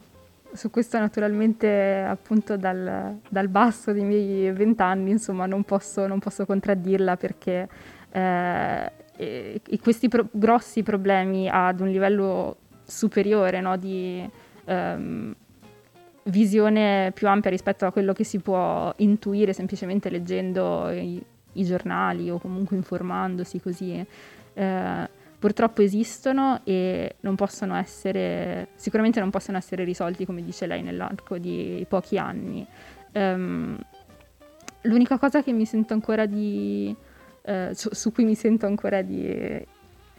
su 0.54 0.70
questo 0.70 1.00
naturalmente 1.00 2.06
appunto 2.08 2.58
dal, 2.58 3.18
dal 3.28 3.48
basso 3.48 3.92
dei 3.92 4.04
miei 4.04 4.52
vent'anni 4.52 5.10
insomma 5.10 5.48
non 5.48 5.64
posso, 5.64 6.06
non 6.06 6.20
posso 6.20 6.46
contraddirla 6.46 7.18
perché 7.18 7.68
eh, 8.12 8.92
e, 9.16 9.62
e 9.68 9.80
questi 9.80 10.10
pro- 10.10 10.28
grossi 10.30 10.84
problemi 10.84 11.50
ad 11.52 11.80
un 11.80 11.88
livello 11.88 12.58
superiore 12.84 13.62
no, 13.62 13.78
di 13.78 14.24
ehm, 14.66 15.36
visione 16.26 17.12
più 17.16 17.28
ampia 17.28 17.50
rispetto 17.50 17.88
a 17.88 17.92
quello 17.92 18.14
che 18.14 18.24
si 18.24 18.38
può 18.38 18.94
intuire 18.98 19.54
semplicemente 19.54 20.12
leggendo 20.12 20.92
i, 20.92 21.20
i 21.54 21.64
giornali 21.64 22.30
o 22.30 22.38
comunque 22.38 22.76
informandosi 22.76 23.60
così. 23.60 24.06
Eh, 24.54 25.10
purtroppo 25.40 25.82
esistono 25.82 26.62
e 26.64 27.16
non 27.22 27.36
possono 27.36 27.76
essere, 27.76 28.70
sicuramente 28.76 29.20
non 29.20 29.30
possono 29.30 29.58
essere 29.58 29.84
risolti, 29.84 30.26
come 30.26 30.44
dice 30.44 30.66
lei, 30.66 30.82
nell'arco 30.82 31.38
di 31.38 31.86
pochi 31.88 32.18
anni. 32.18 32.66
Um, 33.14 33.78
l'unica 34.82 35.18
cosa 35.18 35.44
che 35.44 35.52
mi 35.52 35.66
sento 35.66 35.94
ancora 35.94 36.26
di, 36.26 36.96
uh, 37.44 37.74
su, 37.74 37.90
su, 37.92 38.12
cui 38.12 38.26
mi 38.26 38.36
sento 38.36 38.66
ancora 38.66 39.02
di 39.02 39.66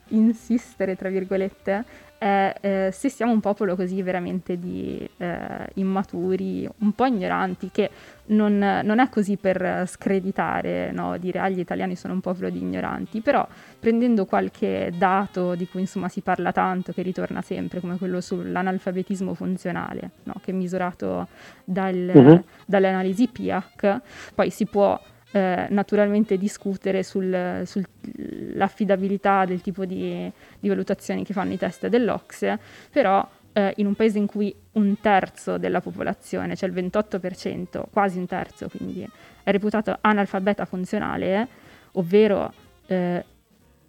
insistere, 0.09 0.97
tra 0.97 1.09
virgolette, 1.09 1.85
è 2.19 2.55
eh, 2.61 2.91
se 2.93 3.09
siamo 3.09 3.33
un 3.33 3.41
popolo 3.41 3.77
così 3.77 4.03
veramente 4.03 4.59
di 4.59 5.09
eh, 5.17 5.69
immaturi, 5.75 6.69
un 6.79 6.93
po' 6.93 7.07
ignoranti, 7.07 7.71
che 7.71 7.91
non, 8.27 8.59
non 8.59 8.99
è 8.99 9.09
così 9.09 9.37
per 9.37 9.85
screditare, 9.87 10.91
no? 10.91 11.17
dire 11.17 11.39
ah, 11.39 11.49
gli 11.49 11.61
italiani 11.61 11.95
sono 11.95 12.15
un 12.15 12.21
popolo 12.21 12.51
di 12.51 12.59
ignoranti, 12.59 13.21
però 13.21 13.47
prendendo 13.79 14.27
qualche 14.27 14.93
dato 14.97 15.55
di 15.55 15.69
cui 15.69 15.81
insomma 15.81 16.09
si 16.09 16.21
parla 16.21 16.53
tanto, 16.53 16.93
che 16.93 17.03
ritorna 17.03 17.41
sempre, 17.41 17.81
come 17.81 17.97
quello 17.97 18.21
sull'analfabetismo 18.21 19.35
funzionale, 19.35 20.11
no? 20.25 20.35
che 20.43 20.51
è 20.51 20.55
misurato 20.55 21.29
dal, 21.65 22.11
uh-huh. 22.13 22.45
dalle 22.67 22.89
analisi 22.89 23.29
PIAC, 23.29 24.01
poi 24.35 24.51
si 24.51 24.67
può 24.67 25.01
eh, 25.33 25.67
naturalmente 25.69 26.39
discutere 26.39 27.03
sull'affidabilità 27.03 29.41
sul 29.41 29.49
del 29.49 29.61
tipo 29.61 29.85
di, 29.85 30.31
di, 30.59 30.69
valutazioni 30.69 31.25
che 31.25 31.33
fanno 31.33 31.53
i 31.53 31.59
test 31.59 31.89
dell'Ocse, 31.89 32.59
però 32.91 33.29
eh, 33.53 33.73
in 33.77 33.87
un 33.87 33.95
paese 33.95 34.19
in 34.19 34.27
cui 34.27 34.55
un 34.73 35.01
terzo 35.01 35.59
della 35.59 35.81
popolazione, 35.81 36.57
cioè 36.57 36.69
il 36.69 36.75
28%, 36.75 37.85
quasi 37.91 38.19
un 38.19 38.27
terzo 38.27 38.69
quindi, 38.69 39.09
è 39.43 39.51
reputato 39.51 39.97
analfabeta 40.01 40.65
funzionale, 40.65 41.49
ovvero 41.93 42.53
eh, 42.87 43.25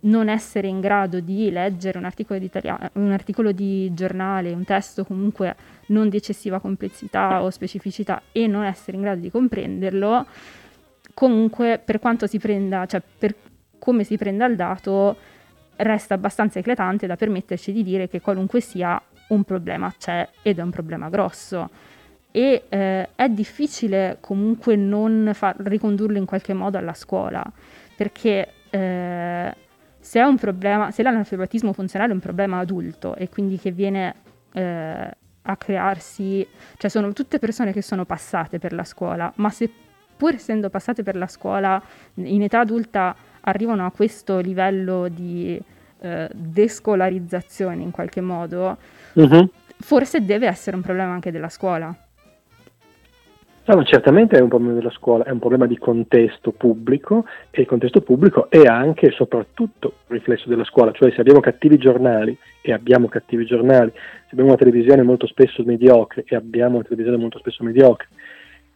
non 0.02 0.30
essere 0.30 0.68
in 0.68 0.80
grado 0.80 1.20
di 1.20 1.52
leggere 1.52 1.98
un 1.98 2.06
articolo 2.06 2.40
di, 2.40 2.50
un 2.94 3.12
articolo 3.12 3.52
di, 3.52 3.94
giornale, 3.94 4.54
un 4.54 4.64
testo 4.64 5.04
comunque 5.04 5.56
non 5.88 6.10
di 6.10 6.18
eccessiva 6.18 6.60
complessità 6.60 7.44
o 7.44 7.50
specificità 7.50 8.22
e 8.32 8.48
non 8.48 8.64
essere 8.64 8.98
in 8.98 9.04
grado 9.04 9.22
di 9.22 9.30
comprenderlo, 9.30 10.26
comunque 11.20 11.82
per 11.84 12.00
quanto 12.00 12.28
si 12.28 12.38
prenda, 12.38 12.86
cioè 12.86 13.02
per 13.02 13.36
come 13.78 14.06
si 14.06 14.16
prenda 14.16 14.46
il 14.46 14.56
dato, 14.56 15.18
resta 15.76 16.14
abbastanza 16.14 16.60
eclatante 16.60 17.08
da 17.08 17.18
permetterci 17.18 17.74
di 17.74 17.84
dire 17.84 18.08
che 18.08 18.22
qualunque 18.22 18.62
sia 18.62 19.02
un 19.28 19.44
problema 19.44 19.94
c'è 19.98 20.26
ed 20.42 20.60
è 20.60 20.62
un 20.62 20.70
problema 20.70 21.10
grosso. 21.10 21.72
E 22.32 22.64
eh, 22.70 23.10
è 23.14 23.28
difficile 23.28 24.20
comunque 24.22 24.78
non 24.78 25.32
far, 25.34 25.58
ricondurlo 25.58 26.18
in 26.18 26.24
qualche 26.24 26.54
modo 26.54 26.78
alla 26.78 26.94
scuola, 26.94 27.44
perché 27.98 28.54
eh, 28.70 29.54
se, 30.00 30.20
è 30.22 30.24
un 30.24 30.38
problema, 30.38 30.90
se 30.92 31.04
l'analfabetismo 31.04 31.74
funzionale 31.74 32.12
è 32.12 32.16
un 32.16 32.22
problema 32.22 32.60
adulto 32.60 33.16
e 33.16 33.28
quindi 33.28 33.58
che 33.58 33.72
viene 33.72 34.16
eh, 34.54 35.18
a 35.42 35.58
crearsi, 35.58 36.48
cioè 36.78 36.90
sono 36.90 37.12
tutte 37.12 37.40
persone 37.40 37.74
che 37.74 37.82
sono 37.82 38.06
passate 38.06 38.58
per 38.58 38.72
la 38.72 38.86
scuola, 38.86 39.30
ma 39.36 39.50
se 39.50 39.70
pur 40.20 40.34
essendo 40.34 40.70
passate 40.70 41.02
per 41.02 41.16
la 41.16 41.28
scuola 41.28 41.82
in 42.16 42.42
età 42.42 42.60
adulta 42.60 43.16
arrivano 43.40 43.86
a 43.86 43.92
questo 43.92 44.40
livello 44.40 45.08
di 45.08 45.58
eh, 46.02 46.30
descolarizzazione 46.34 47.82
in 47.82 47.92
qualche 47.92 48.20
modo, 48.20 48.76
uh-huh. 49.14 49.50
forse 49.80 50.26
deve 50.26 50.48
essere 50.48 50.76
un 50.76 50.82
problema 50.82 51.14
anche 51.14 51.32
della 51.32 51.48
scuola. 51.48 51.96
No, 53.64 53.84
certamente 53.84 54.38
è 54.38 54.42
un 54.42 54.50
problema 54.50 54.74
della 54.74 54.90
scuola, 54.90 55.24
è 55.24 55.32
un 55.32 55.40
problema 55.40 55.68
di 55.68 55.78
contesto 55.78 56.52
pubblico 56.52 57.24
e 57.50 57.62
il 57.62 57.68
contesto 57.68 58.02
pubblico 58.02 58.50
è 58.50 58.66
anche 58.66 59.06
e 59.06 59.12
soprattutto 59.12 59.94
un 60.08 60.18
riflesso 60.18 60.50
della 60.50 60.66
scuola, 60.66 60.92
cioè 60.92 61.12
se 61.12 61.22
abbiamo 61.22 61.40
cattivi 61.40 61.78
giornali 61.78 62.38
e 62.62 62.74
abbiamo 62.74 63.08
cattivi 63.08 63.46
giornali, 63.46 63.92
se 63.94 64.30
abbiamo 64.32 64.50
una 64.50 64.58
televisione 64.58 65.04
molto 65.04 65.28
spesso 65.28 65.64
mediocre 65.64 66.26
e 66.28 66.36
abbiamo 66.36 66.76
una 66.76 66.84
televisione 66.84 67.18
molto 67.18 67.38
spesso 67.38 67.64
mediocre, 67.64 68.08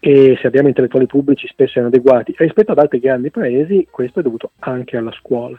e 0.05 0.38
se 0.41 0.48
abbiamo 0.48 0.67
intellettuali 0.67 1.05
pubblici 1.05 1.48
spesso 1.48 1.79
inadeguati 1.79 2.36
rispetto 2.38 2.74
ad 2.74 2.77
altri 2.77 3.00
grandi 3.00 3.31
paesi, 3.31 3.88
questo 3.89 4.19
è 4.19 4.22
dovuto 4.22 4.51
anche 4.60 4.98
alla 4.98 5.13
scuola. 5.13 5.57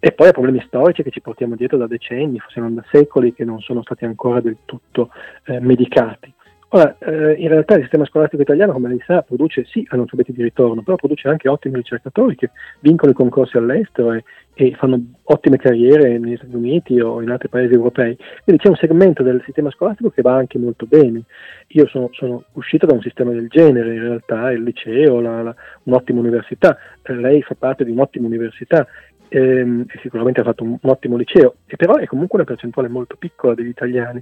E 0.00 0.10
poi 0.10 0.26
a 0.26 0.32
problemi 0.32 0.60
storici 0.66 1.04
che 1.04 1.12
ci 1.12 1.20
portiamo 1.20 1.54
dietro 1.54 1.78
da 1.78 1.86
decenni, 1.86 2.40
se 2.48 2.58
non 2.58 2.74
da 2.74 2.84
secoli, 2.90 3.32
che 3.32 3.44
non 3.44 3.60
sono 3.60 3.82
stati 3.82 4.04
ancora 4.04 4.40
del 4.40 4.56
tutto 4.64 5.10
eh, 5.44 5.60
medicati. 5.60 6.34
Ora, 6.74 6.96
eh, 6.98 7.34
in 7.34 7.46
realtà 7.46 7.76
il 7.76 7.82
sistema 7.82 8.04
scolastico 8.04 8.42
italiano, 8.42 8.72
come 8.72 8.88
lei 8.88 9.00
sa, 9.06 9.22
produce 9.22 9.64
sì 9.64 9.86
analfabeti 9.90 10.32
di 10.32 10.42
ritorno, 10.42 10.82
però 10.82 10.96
produce 10.96 11.28
anche 11.28 11.48
ottimi 11.48 11.76
ricercatori 11.76 12.34
che 12.34 12.50
vincono 12.80 13.12
i 13.12 13.14
concorsi 13.14 13.56
all'estero 13.56 14.12
e, 14.12 14.24
e, 14.54 14.74
fanno 14.74 15.00
ottime 15.22 15.56
carriere 15.56 16.18
negli 16.18 16.34
Stati 16.34 16.56
Uniti 16.56 16.98
o 16.98 17.22
in 17.22 17.30
altri 17.30 17.48
paesi 17.48 17.74
europei. 17.74 18.18
Quindi 18.42 18.60
c'è 18.60 18.70
un 18.70 18.74
segmento 18.74 19.22
del 19.22 19.40
sistema 19.44 19.70
scolastico 19.70 20.10
che 20.10 20.22
va 20.22 20.34
anche 20.34 20.58
molto 20.58 20.84
bene. 20.86 21.22
Io 21.68 21.86
sono, 21.86 22.08
sono 22.10 22.42
uscito 22.54 22.86
da 22.86 22.94
un 22.94 23.02
sistema 23.02 23.30
del 23.30 23.46
genere, 23.46 23.94
in 23.94 24.00
realtà, 24.00 24.50
il 24.50 24.64
liceo, 24.64 25.20
la, 25.20 25.42
la, 25.42 25.54
un'ottima 25.84 26.18
università. 26.18 26.76
Eh, 27.02 27.14
lei 27.14 27.40
fa 27.42 27.54
parte 27.56 27.84
di 27.84 27.92
un'ottima 27.92 28.26
università 28.26 28.84
ehm, 29.28 29.84
e 29.86 29.98
sicuramente 30.02 30.40
ha 30.40 30.44
fatto 30.44 30.64
un, 30.64 30.76
un 30.80 30.90
ottimo 30.90 31.16
liceo, 31.16 31.54
e 31.66 31.76
però 31.76 31.94
è 31.94 32.06
comunque 32.06 32.38
una 32.38 32.48
percentuale 32.48 32.88
molto 32.88 33.14
piccola 33.16 33.54
degli 33.54 33.68
italiani. 33.68 34.20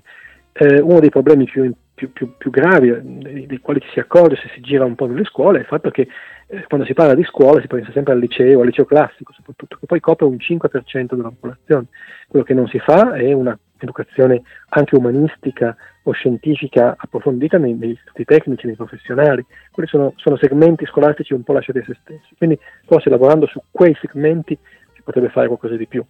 Eh, 0.52 0.82
uno 0.82 1.00
dei 1.00 1.08
problemi 1.08 1.46
più, 1.46 1.72
più, 2.02 2.12
più, 2.12 2.36
più 2.36 2.50
gravi, 2.50 2.88
eh, 2.88 3.00
dei, 3.46 3.60
quali 3.60 3.80
ci 3.80 3.88
si 3.92 4.00
accorge 4.00 4.36
se 4.36 4.50
si 4.54 4.60
gira 4.60 4.84
un 4.84 4.94
po' 4.94 5.06
nelle 5.06 5.24
scuole, 5.24 5.58
è 5.58 5.60
il 5.60 5.66
fatto 5.66 5.90
che 5.90 6.08
eh, 6.48 6.64
quando 6.66 6.86
si 6.86 6.94
parla 6.94 7.14
di 7.14 7.22
scuola 7.24 7.60
si 7.60 7.68
pensa 7.68 7.92
sempre 7.92 8.12
al 8.12 8.18
liceo, 8.18 8.60
al 8.60 8.66
liceo 8.66 8.84
classico 8.84 9.32
soprattutto, 9.32 9.76
che 9.78 9.86
poi 9.86 10.00
copre 10.00 10.26
un 10.26 10.36
5% 10.36 11.14
della 11.14 11.28
popolazione. 11.28 11.86
Quello 12.26 12.44
che 12.44 12.54
non 12.54 12.66
si 12.68 12.78
fa 12.78 13.12
è 13.14 13.32
un'educazione 13.32 14.42
anche 14.70 14.96
umanistica 14.96 15.76
o 16.04 16.12
scientifica 16.12 16.96
approfondita 16.96 17.58
nei, 17.58 17.74
nei 17.74 17.96
studi 18.02 18.24
tecnici, 18.24 18.66
nei 18.66 18.76
professionali. 18.76 19.44
Quelli 19.70 19.88
sono, 19.88 20.14
sono 20.16 20.36
segmenti 20.36 20.86
scolastici 20.86 21.34
un 21.34 21.44
po' 21.44 21.52
lasciati 21.52 21.78
a 21.78 21.84
se 21.84 21.96
stessi. 22.00 22.34
Quindi 22.36 22.58
forse 22.86 23.10
lavorando 23.10 23.46
su 23.46 23.62
quei 23.70 23.96
segmenti 24.00 24.58
si 24.94 25.02
potrebbe 25.02 25.28
fare 25.28 25.46
qualcosa 25.46 25.76
di 25.76 25.86
più. 25.86 26.04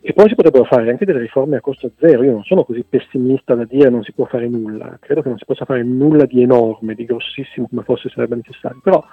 E 0.00 0.12
poi 0.12 0.28
si 0.28 0.34
potrebbero 0.34 0.64
fare 0.64 0.90
anche 0.90 1.04
delle 1.04 1.20
riforme 1.20 1.56
a 1.56 1.60
costo 1.60 1.90
zero. 1.98 2.22
Io 2.22 2.32
non 2.32 2.44
sono 2.44 2.64
così 2.64 2.84
pessimista 2.88 3.54
da 3.54 3.64
dire 3.64 3.90
non 3.90 4.02
si 4.02 4.12
può 4.12 4.26
fare 4.26 4.48
nulla. 4.48 4.96
Credo 5.00 5.22
che 5.22 5.28
non 5.28 5.38
si 5.38 5.44
possa 5.44 5.64
fare 5.64 5.82
nulla 5.82 6.24
di 6.24 6.42
enorme, 6.42 6.94
di 6.94 7.04
grossissimo 7.04 7.68
come 7.68 7.82
forse 7.82 8.08
sarebbe 8.08 8.36
necessario. 8.36 8.80
Però 8.82 9.04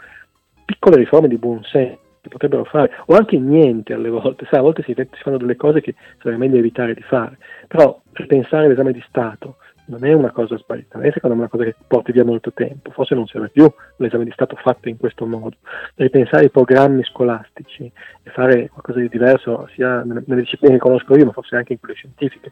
piccole 0.66 0.98
riforme 0.98 1.28
di 1.28 1.38
buon 1.38 1.64
senso 1.64 2.04
si 2.26 2.30
potrebbero 2.30 2.64
fare, 2.64 2.92
o 3.06 3.16
anche 3.16 3.38
niente 3.38 3.94
alle 3.94 4.10
volte. 4.10 4.48
Sai, 4.50 4.60
a 4.60 4.64
volte 4.64 4.82
si, 4.82 4.94
si 4.96 5.22
fanno 5.22 5.38
delle 5.38 5.56
cose 5.56 5.82
che 5.82 5.94
sarebbe 6.18 6.46
meglio 6.46 6.58
evitare 6.58 6.96
di 6.96 7.04
fare. 7.04 7.38
Però 7.68 8.02
ripensare 8.14 8.68
l'esame 8.68 8.92
di 8.92 9.04
Stato, 9.08 9.58
non 9.88 10.04
è 10.04 10.14
una 10.14 10.32
cosa 10.32 10.58
sbagliata, 10.58 10.98
non 10.98 11.08
è 11.08 11.12
secondo 11.12 11.36
me 11.36 11.42
una 11.42 11.50
cosa 11.50 11.64
che 11.64 11.76
porti 11.88 12.12
via 12.12 12.24
molto 12.24 12.52
tempo, 12.54 12.92
forse 12.92 13.16
non 13.16 13.28
serve 13.28 13.50
più 13.50 13.72
l'esame 13.98 14.24
di 14.24 14.32
Stato 14.32 14.56
fatto 14.56 14.90
in 14.90 14.98
questo 14.98 15.26
modo. 15.26 15.58
Ripensare 15.96 16.46
i 16.46 16.50
programmi 16.50 17.04
scolastici 17.04 17.92
e 18.24 18.30
fare 18.32 18.70
qualcosa 18.70 19.00
di 19.00 19.10
diverso 19.10 19.68
sia 19.74 20.04
nelle 20.04 20.42
discipline 20.42 20.76
che 20.76 20.80
conosco 20.80 21.16
io, 21.16 21.26
ma 21.26 21.32
forse 21.32 21.56
anche 21.56 21.74
in 21.74 21.80
quelle 21.80 21.96
scientifiche, 21.96 22.52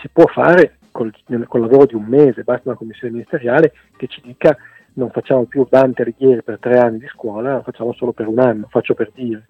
si 0.00 0.08
può 0.08 0.26
fare 0.26 0.78
col, 0.90 1.12
col 1.46 1.60
lavoro 1.60 1.86
di 1.86 1.94
un 1.94 2.04
mese, 2.04 2.42
basta 2.42 2.68
una 2.68 2.76
commissione 2.76 3.12
ministeriale 3.12 3.72
che 3.96 4.06
ci 4.06 4.20
dica 4.22 4.56
non 4.94 5.10
facciamo 5.10 5.44
più 5.44 5.66
Dante 5.68 6.02
Alighieri 6.02 6.42
per 6.42 6.58
tre 6.60 6.78
anni 6.78 6.98
di 6.98 7.08
scuola, 7.08 7.62
facciamo 7.62 7.92
solo 7.94 8.12
per 8.12 8.28
un 8.28 8.38
anno, 8.38 8.66
faccio 8.68 8.94
per 8.94 9.10
dire. 9.12 9.48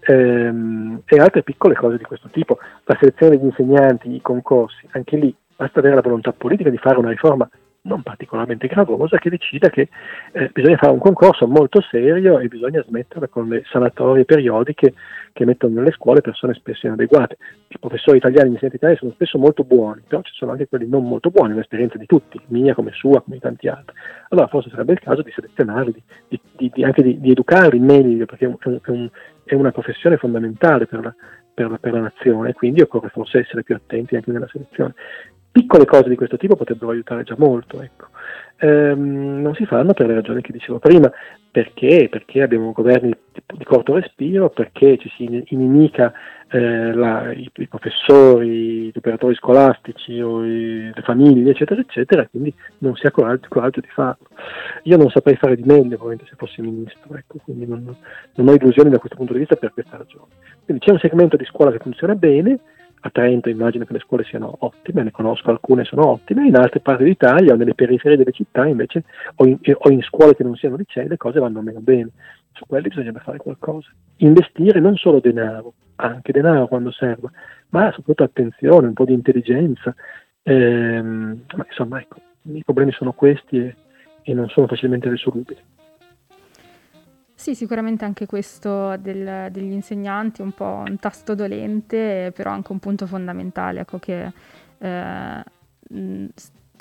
Ehm, 0.00 1.02
e 1.04 1.18
altre 1.18 1.42
piccole 1.42 1.74
cose 1.74 1.96
di 1.96 2.04
questo 2.04 2.28
tipo, 2.30 2.58
la 2.84 2.96
selezione 2.98 3.36
degli 3.36 3.46
insegnanti, 3.46 4.14
i 4.14 4.22
concorsi, 4.22 4.86
anche 4.92 5.16
lì 5.16 5.34
basta 5.56 5.78
avere 5.78 5.94
la 5.94 6.02
volontà 6.02 6.32
politica 6.32 6.70
di 6.70 6.78
fare 6.78 6.98
una 6.98 7.10
riforma 7.10 7.48
non 7.86 8.02
particolarmente 8.02 8.66
gravosa 8.66 9.16
che 9.18 9.30
decida 9.30 9.70
che 9.70 9.88
eh, 10.32 10.50
bisogna 10.52 10.76
fare 10.76 10.92
un 10.92 10.98
concorso 10.98 11.46
molto 11.46 11.80
serio 11.80 12.38
e 12.38 12.48
bisogna 12.48 12.82
smettere 12.86 13.28
con 13.28 13.48
le 13.48 13.62
sanatorie 13.70 14.24
periodiche 14.24 14.94
che 15.32 15.44
mettono 15.44 15.74
nelle 15.74 15.92
scuole 15.92 16.20
persone 16.20 16.54
spesso 16.54 16.86
inadeguate. 16.86 17.36
I 17.68 17.78
professori 17.78 18.18
italiani, 18.18 18.48
gli 18.48 18.52
insegnanti 18.52 18.76
italiani 18.76 19.00
sono 19.00 19.12
spesso 19.12 19.38
molto 19.38 19.64
buoni, 19.64 20.02
però 20.06 20.22
ci 20.22 20.32
sono 20.34 20.52
anche 20.52 20.66
quelli 20.66 20.88
non 20.88 21.06
molto 21.06 21.30
buoni, 21.30 21.52
un'esperienza 21.52 21.98
di 21.98 22.06
tutti, 22.06 22.40
mia 22.48 22.74
come 22.74 22.92
sua, 22.92 23.22
come 23.22 23.38
tanti 23.38 23.68
altri. 23.68 23.94
Allora 24.30 24.48
forse 24.48 24.70
sarebbe 24.70 24.92
il 24.92 25.00
caso 25.00 25.22
di 25.22 25.30
selezionarli, 25.30 26.02
di, 26.28 26.40
di, 26.56 26.70
di, 26.74 26.84
anche 26.84 27.02
di, 27.02 27.30
educarli 27.30 27.78
meglio, 27.78 28.24
perché 28.24 28.46
è, 28.46 28.88
un, 28.90 29.08
è, 29.44 29.54
una 29.54 29.72
professione 29.72 30.16
fondamentale 30.16 30.86
per 30.86 31.04
la, 31.04 31.14
per 31.52 31.70
la, 31.70 31.76
per 31.78 31.92
la 31.92 32.00
nazione, 32.00 32.54
quindi 32.54 32.80
occorre 32.80 33.10
forse 33.10 33.40
essere 33.40 33.62
più 33.62 33.74
attenti 33.74 34.16
anche 34.16 34.32
nella 34.32 34.48
selezione 34.48 34.94
piccole 35.56 35.86
cose 35.86 36.10
di 36.10 36.16
questo 36.16 36.36
tipo 36.36 36.54
potrebbero 36.54 36.90
aiutare 36.90 37.22
già 37.22 37.34
molto. 37.38 37.80
Ecco. 37.80 38.08
Ehm, 38.58 39.40
non 39.40 39.54
si 39.54 39.64
fanno 39.64 39.94
per 39.94 40.06
le 40.06 40.14
ragioni 40.14 40.42
che 40.42 40.52
dicevo 40.52 40.78
prima, 40.78 41.10
perché? 41.50 42.08
Perché 42.10 42.42
abbiamo 42.42 42.72
governi 42.72 43.10
di, 43.32 43.64
corto 43.64 43.94
respiro, 43.94 44.50
perché 44.50 44.98
ci 44.98 45.10
si 45.16 45.44
inimica 45.48 46.12
eh, 46.48 46.92
la, 46.92 47.32
i, 47.32 47.50
i, 47.54 47.66
professori, 47.68 48.90
gli 48.90 48.96
operatori 48.96 49.34
scolastici 49.34 50.20
o 50.20 50.44
i, 50.44 50.92
le 50.94 51.02
famiglie, 51.02 51.52
eccetera, 51.52 51.80
eccetera, 51.80 52.26
quindi 52.26 52.52
non 52.78 52.94
si 52.96 53.06
ha 53.06 53.10
coraggio, 53.10 53.48
coraggio, 53.48 53.80
di 53.80 53.88
farlo. 53.88 54.26
Io 54.82 54.98
non 54.98 55.08
saprei 55.08 55.36
fare 55.36 55.56
di 55.56 55.62
meglio, 55.64 55.96
probabilmente, 55.96 56.26
se 56.28 56.36
fossi 56.36 56.60
ministro, 56.60 57.16
ecco, 57.16 57.38
quindi 57.42 57.66
non, 57.66 57.96
non 58.34 58.48
ho 58.48 58.52
illusioni 58.52 58.90
da 58.90 58.98
questo 58.98 59.16
punto 59.16 59.32
di 59.32 59.38
vista 59.38 59.56
per 59.56 59.72
questa 59.72 59.96
ragione. 59.96 60.32
Quindi 60.66 60.84
c'è 60.84 60.92
un 60.92 60.98
segmento 60.98 61.38
di 61.38 61.46
scuola 61.46 61.70
che 61.70 61.78
funziona 61.78 62.14
bene, 62.14 62.58
a 63.00 63.10
Trento 63.10 63.48
immagino 63.48 63.84
che 63.84 63.92
le 63.92 64.00
scuole 64.00 64.24
siano 64.24 64.56
ottime, 64.60 65.02
ne 65.02 65.10
conosco 65.10 65.50
alcune 65.50 65.84
sono 65.84 66.08
ottime, 66.08 66.46
in 66.46 66.56
altre 66.56 66.80
parti 66.80 67.04
d'Italia 67.04 67.52
o 67.52 67.56
nelle 67.56 67.74
periferie 67.74 68.16
delle 68.16 68.32
città 68.32 68.66
invece 68.66 69.04
o 69.36 69.46
in, 69.46 69.58
o 69.62 69.90
in 69.90 70.02
scuole 70.02 70.34
che 70.34 70.42
non 70.42 70.56
siano 70.56 70.76
licei 70.76 71.06
le 71.08 71.16
cose 71.16 71.38
vanno 71.38 71.60
meno 71.60 71.80
bene. 71.80 72.10
Su 72.52 72.64
quelli 72.66 72.88
bisognerebbe 72.88 73.20
fare 73.20 73.38
qualcosa. 73.38 73.88
Investire 74.18 74.80
non 74.80 74.96
solo 74.96 75.20
denaro, 75.20 75.74
anche 75.96 76.32
denaro 76.32 76.66
quando 76.68 76.90
serve, 76.90 77.28
ma 77.68 77.90
soprattutto 77.92 78.24
attenzione, 78.24 78.86
un 78.86 78.94
po' 78.94 79.04
di 79.04 79.12
intelligenza. 79.12 79.94
Ehm, 80.42 81.42
ma 81.54 81.66
insomma, 81.68 82.00
ecco, 82.00 82.16
i 82.42 82.62
problemi 82.64 82.92
sono 82.92 83.12
questi 83.12 83.58
e, 83.58 83.74
e 84.22 84.32
non 84.32 84.48
sono 84.48 84.66
facilmente 84.66 85.10
risolubili. 85.10 85.58
Sì, 87.46 87.54
sicuramente 87.54 88.04
anche 88.04 88.26
questo 88.26 88.96
del, 88.96 89.52
degli 89.52 89.70
insegnanti 89.70 90.40
è 90.40 90.44
un 90.44 90.50
po' 90.50 90.82
un 90.84 90.96
tasto 90.98 91.36
dolente, 91.36 92.32
però 92.34 92.50
anche 92.50 92.72
un 92.72 92.80
punto 92.80 93.06
fondamentale, 93.06 93.82
ecco 93.82 94.00
che 94.00 94.32
eh, 94.78 95.44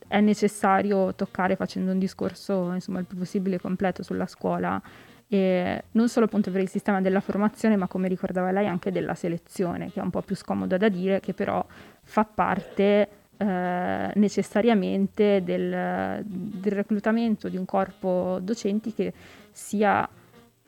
è 0.08 0.19
necessario 0.21 1.13
toccare 1.13 1.56
facendo 1.56 1.91
un 1.91 1.99
discorso 1.99 2.71
insomma, 2.73 2.97
il 2.97 3.06
più 3.06 3.15
possibile 3.15 3.60
completo 3.60 4.01
sulla 4.01 4.25
scuola 4.25 4.82
e 5.28 5.84
non 5.91 6.10
solo 6.10 6.25
appunto 6.25 6.49
per 6.49 6.62
il 6.62 6.69
sistema 6.69 6.99
della 6.99 7.19
formazione, 7.19 7.75
ma 7.75 7.86
come 7.86 8.08
ricordava 8.08 8.49
lei 8.49 8.65
anche 8.65 8.91
della 8.91 9.13
selezione, 9.13 9.91
che 9.91 9.99
è 9.99 10.04
un 10.04 10.10
po' 10.10 10.23
più 10.23 10.36
scomoda 10.36 10.78
da 10.78 10.89
dire, 10.89 11.19
che 11.19 11.36
però 11.36 11.63
fa 12.01 12.25
parte 12.25 13.08
eh, 13.38 14.12
necessariamente 14.15 15.43
del, 15.43 16.23
del 16.25 16.71
reclutamento 16.71 17.49
di 17.49 17.58
un 17.58 17.65
corpo 17.65 18.39
docenti 18.41 18.95
che 18.95 19.13
sia 19.51 20.10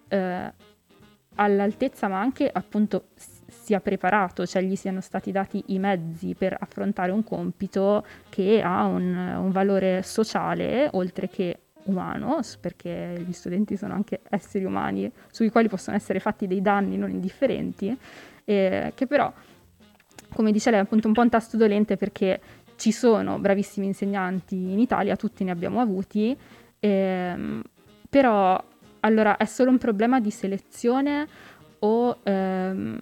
eh, 0.08 0.54
all'altezza 1.36 2.08
ma 2.08 2.20
anche 2.20 2.50
appunto 2.52 3.10
sia 3.48 3.80
preparato, 3.80 4.46
cioè 4.46 4.62
gli 4.62 4.76
siano 4.76 5.02
stati 5.02 5.32
dati 5.32 5.64
i 5.68 5.80
mezzi 5.80 6.36
per 6.36 6.56
affrontare 6.60 7.12
un 7.12 7.24
compito 7.24 8.06
che 8.30 8.62
ha 8.62 8.86
un, 8.86 9.16
un 9.16 9.52
valore 9.52 10.04
sociale 10.04 10.90
oltre 10.94 11.28
che 11.30 11.60
umano, 11.84 12.40
perché 12.60 13.24
gli 13.26 13.32
studenti 13.32 13.78
sono 13.78 13.94
anche 13.94 14.22
esseri 14.30 14.66
umani 14.66 15.12
sui 15.32 15.50
quali 15.50 15.68
possono 15.68 15.96
essere 15.96 16.20
fatti 16.20 16.48
dei 16.48 16.62
danni 16.62 16.98
non 16.98 17.10
indifferenti, 17.10 17.98
eh, 18.46 18.92
che 18.96 19.08
però, 19.08 19.32
come 20.34 20.52
dice 20.52 20.70
lei, 20.70 20.80
è 20.80 20.84
appunto 20.84 21.08
un 21.08 21.14
po' 21.14 21.22
un 21.22 21.30
tasto 21.30 21.58
dolente 21.58 21.98
perché 21.98 22.40
ci 22.76 22.92
sono 22.92 23.40
bravissimi 23.40 23.86
insegnanti 23.86 24.56
in 24.56 24.80
Italia, 24.80 25.16
tutti 25.16 25.44
ne 25.44 25.52
abbiamo 25.52 25.82
avuti, 25.82 26.38
ehm, 26.80 27.62
però 28.10 28.64
allora, 29.08 29.38
è 29.38 29.46
solo 29.46 29.72
un 29.72 29.78
problema 29.78 30.20
di 30.20 30.32
selezione 30.32 31.28
o 31.80 32.18
ehm, 32.24 33.00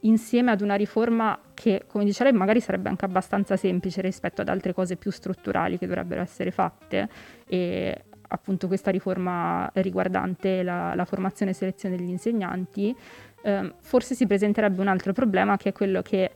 insieme 0.00 0.50
ad 0.50 0.60
una 0.60 0.74
riforma 0.74 1.38
che, 1.54 1.84
come 1.86 2.04
dice 2.04 2.24
lei, 2.24 2.32
magari 2.32 2.60
sarebbe 2.60 2.88
anche 2.88 3.04
abbastanza 3.04 3.56
semplice 3.56 4.00
rispetto 4.00 4.40
ad 4.42 4.48
altre 4.48 4.72
cose 4.72 4.96
più 4.96 5.10
strutturali 5.10 5.78
che 5.78 5.86
dovrebbero 5.86 6.20
essere 6.20 6.50
fatte 6.50 7.08
e 7.46 8.04
appunto 8.28 8.66
questa 8.66 8.90
riforma 8.90 9.70
riguardante 9.74 10.62
la, 10.62 10.94
la 10.94 11.04
formazione 11.04 11.52
e 11.52 11.54
selezione 11.54 11.96
degli 11.96 12.10
insegnanti, 12.10 12.94
ehm, 13.42 13.74
forse 13.80 14.14
si 14.14 14.26
presenterebbe 14.26 14.80
un 14.80 14.88
altro 14.88 15.12
problema 15.12 15.56
che 15.56 15.70
è 15.70 15.72
quello 15.72 16.02
che 16.02 16.32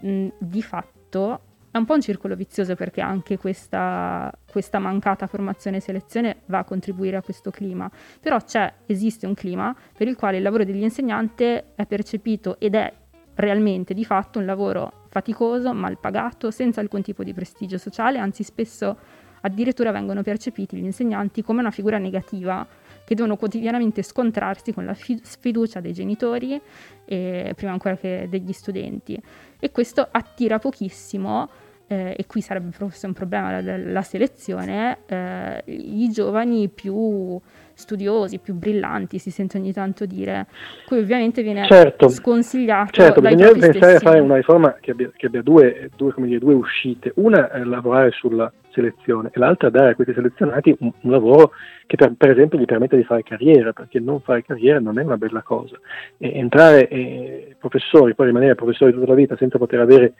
mh, 0.00 0.28
di 0.38 0.62
fatto 0.62 1.40
è 1.74 1.76
un 1.76 1.86
po' 1.86 1.94
un 1.94 2.00
circolo 2.00 2.36
vizioso 2.36 2.76
perché 2.76 3.00
anche 3.00 3.36
questa, 3.36 4.32
questa, 4.48 4.78
mancata 4.78 5.26
formazione 5.26 5.78
e 5.78 5.80
selezione 5.80 6.36
va 6.46 6.58
a 6.58 6.64
contribuire 6.64 7.16
a 7.16 7.20
questo 7.20 7.50
clima, 7.50 7.90
però 8.20 8.38
esiste 8.86 9.26
un 9.26 9.34
clima 9.34 9.74
per 9.92 10.06
il 10.06 10.14
quale 10.14 10.36
il 10.36 10.44
lavoro 10.44 10.62
degli 10.62 10.84
insegnanti 10.84 11.42
è 11.42 11.84
percepito 11.88 12.60
ed 12.60 12.76
è 12.76 12.92
realmente 13.34 13.92
di 13.92 14.04
fatto 14.04 14.38
un 14.38 14.44
lavoro 14.44 15.06
faticoso, 15.08 15.74
mal 15.74 15.98
pagato, 15.98 16.52
senza 16.52 16.80
alcun 16.80 17.02
tipo 17.02 17.24
di 17.24 17.34
prestigio 17.34 17.76
sociale, 17.76 18.18
anzi 18.18 18.44
spesso 18.44 18.96
addirittura 19.40 19.90
vengono 19.90 20.22
percepiti 20.22 20.76
gli 20.76 20.84
insegnanti 20.84 21.42
come 21.42 21.58
una 21.58 21.72
figura 21.72 21.98
negativa 21.98 22.64
che 23.04 23.16
devono 23.16 23.36
quotidianamente 23.36 24.02
scontrarsi 24.02 24.72
con 24.72 24.84
la 24.84 24.94
sfiducia 24.94 25.80
dei 25.80 25.92
genitori 25.92 26.58
e 27.04 27.52
prima 27.56 27.72
ancora 27.72 27.96
che 27.96 28.28
degli 28.30 28.52
studenti. 28.52 29.20
E 29.58 29.70
questo 29.72 30.06
attira 30.08 30.60
pochissimo 30.60 31.50
eh, 31.86 32.14
e 32.16 32.26
qui 32.26 32.40
sarebbe 32.40 32.70
forse 32.72 33.06
un 33.06 33.12
problema 33.12 33.60
la, 33.60 33.76
la 33.76 34.02
selezione, 34.02 34.98
eh, 35.06 35.62
i 35.66 36.08
giovani 36.10 36.68
più 36.68 37.38
studiosi, 37.74 38.38
più 38.38 38.54
brillanti, 38.54 39.18
si 39.18 39.30
sente 39.30 39.58
ogni 39.58 39.72
tanto 39.72 40.06
dire, 40.06 40.46
cui 40.86 40.98
ovviamente 40.98 41.42
viene 41.42 41.66
certo, 41.66 42.08
sconsigliato. 42.08 42.92
Certo, 42.92 43.20
bisogna 43.20 43.50
pensare 43.50 43.96
a 43.96 44.00
fare 44.00 44.20
una 44.20 44.36
riforma 44.36 44.76
che 44.80 44.92
abbia, 44.92 45.10
che 45.14 45.26
abbia 45.26 45.42
due, 45.42 45.90
due, 45.96 46.14
dire, 46.16 46.38
due, 46.38 46.54
uscite, 46.54 47.12
una 47.16 47.50
è 47.50 47.62
lavorare 47.64 48.12
sulla 48.12 48.50
selezione 48.70 49.30
e 49.32 49.38
l'altra 49.38 49.70
dare 49.70 49.90
a 49.90 49.94
questi 49.94 50.14
selezionati 50.14 50.74
un, 50.80 50.90
un 51.00 51.10
lavoro 51.10 51.52
che 51.86 51.96
per, 51.96 52.12
per, 52.16 52.30
esempio 52.30 52.58
gli 52.58 52.64
permette 52.64 52.96
di 52.96 53.04
fare 53.04 53.22
carriera, 53.22 53.72
perché 53.72 54.00
non 54.00 54.20
fare 54.20 54.42
carriera 54.42 54.78
non 54.78 54.98
è 54.98 55.02
una 55.02 55.16
bella 55.16 55.42
cosa. 55.42 55.78
E 56.16 56.38
entrare 56.38 56.88
eh, 56.88 57.56
professori, 57.58 58.14
poi 58.14 58.26
rimanere 58.26 58.54
professori 58.54 58.92
tutta 58.92 59.06
la 59.06 59.14
vita 59.14 59.36
senza 59.36 59.58
poter 59.58 59.80
avere 59.80 60.14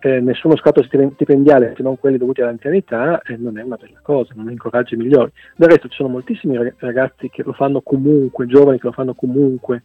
eh, 0.00 0.20
nessuno 0.20 0.56
scatto 0.56 0.82
stipendiale 0.82 1.74
se 1.76 1.82
non 1.82 1.98
quelli 1.98 2.18
dovuti 2.18 2.42
all'anzianità 2.42 3.20
eh, 3.22 3.36
non 3.36 3.58
è 3.58 3.62
una 3.62 3.76
bella 3.76 3.98
cosa, 4.02 4.32
non 4.36 4.50
incoraggia 4.50 4.94
i 4.94 4.98
migliori. 4.98 5.30
Del 5.56 5.68
resto 5.68 5.88
ci 5.88 5.96
sono 5.96 6.08
moltissimi 6.08 6.56
ragazzi 6.78 7.28
che 7.30 7.42
lo 7.42 7.52
fanno 7.52 7.80
comunque, 7.80 8.46
giovani 8.46 8.78
che 8.78 8.86
lo 8.86 8.92
fanno 8.92 9.14
comunque 9.14 9.84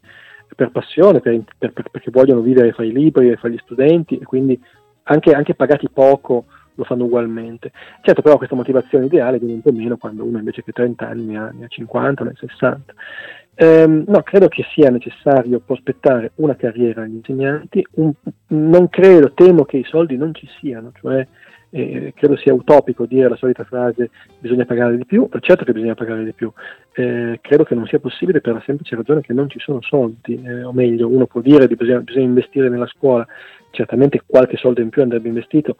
per 0.56 0.72
passione, 0.72 1.22
per, 1.22 1.42
per, 1.58 1.74
perché 1.90 2.12
vogliono 2.12 2.42
vivere 2.42 2.74
fare 2.74 2.90
i 2.90 2.94
libri 2.94 3.30
e 3.30 3.38
fare 3.38 3.54
gli 3.54 3.60
studenti 3.64 4.18
e 4.18 4.26
quindi 4.26 4.60
anche, 5.04 5.32
anche 5.32 5.56
pagati 5.56 5.90
poco 5.90 6.46
lo 6.76 6.84
fanno 6.84 7.06
ugualmente. 7.06 7.72
Certo 8.02 8.22
però 8.22 8.38
questa 8.38 8.56
motivazione 8.56 9.06
ideale 9.06 9.40
viene 9.40 9.54
un 9.54 9.62
po' 9.62 9.72
meno 9.72 9.98
quando 9.98 10.24
uno 10.24 10.38
invece 10.38 10.64
che 10.64 10.72
30 10.72 11.08
anni 11.08 11.26
ne 11.26 11.38
ha, 11.38 11.52
ne 11.54 11.66
ha 11.66 11.68
50, 11.68 12.24
ne 12.24 12.30
ha 12.30 12.34
60. 12.38 12.94
Ehm, 13.56 14.06
no, 14.08 14.24
credo 14.24 14.48
che 14.48 14.64
sia 14.74 14.90
necessario 14.90 15.60
prospettare 15.60 16.32
una 16.36 16.56
carriera 16.56 17.04
agli 17.04 17.16
insegnanti, 17.16 17.86
un, 17.96 18.12
non 18.48 18.90
credo, 18.90 19.34
temo 19.34 19.66
che 19.66 19.78
i 19.78 19.84
soldi 19.84 20.18
non 20.18 20.34
ci 20.34 20.48
siano, 20.60 20.92
cioè 21.00 21.28
eh, 21.72 22.14
credo 22.16 22.36
sia 22.38 22.54
utopico 22.54 23.06
dire 23.06 23.30
la 23.30 23.36
solita 23.36 23.64
frase 23.64 24.10
bisogna 24.40 24.66
pagare 24.66 24.98
di 24.98 25.06
più, 25.06 25.28
certo 25.40 25.64
che 25.64 25.72
bisogna 25.74 25.96
pagare 25.96 26.24
di 26.24 26.34
più, 26.34 26.52
eh, 26.94 27.40
credo 27.42 27.64
che 27.64 27.76
non 27.76 27.86
sia 27.88 28.00
possibile 28.00 28.42
per 28.42 28.54
la 28.54 28.64
semplice 28.66 28.96
ragione 28.96 29.22
che 29.22 29.34
non 29.34 29.50
ci 29.50 29.60
sono 29.60 29.82
soldi, 29.82 30.42
eh, 30.44 30.64
o 30.64 30.74
meglio, 30.74 31.08
uno 31.08 31.28
può 31.28 31.42
dire 31.42 31.68
che 31.68 31.76
bisogna, 31.76 32.00
bisogna 32.00 32.26
investire 32.26 32.70
nella 32.70 32.88
scuola, 32.88 33.26
certamente 33.72 34.24
qualche 34.26 34.58
soldo 34.58 34.82
in 34.82 34.90
più 34.90 35.02
andrebbe 35.02 35.30
investito, 35.30 35.78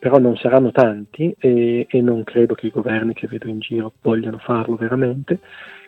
però 0.00 0.18
non 0.18 0.34
saranno 0.36 0.72
tanti 0.72 1.32
e, 1.38 1.86
e, 1.88 2.00
non 2.00 2.24
credo 2.24 2.54
che 2.54 2.66
i 2.66 2.70
governi 2.70 3.12
che 3.12 3.28
vedo 3.28 3.48
in 3.48 3.60
giro 3.60 3.92
vogliano 4.00 4.38
farlo 4.38 4.74
veramente. 4.74 5.38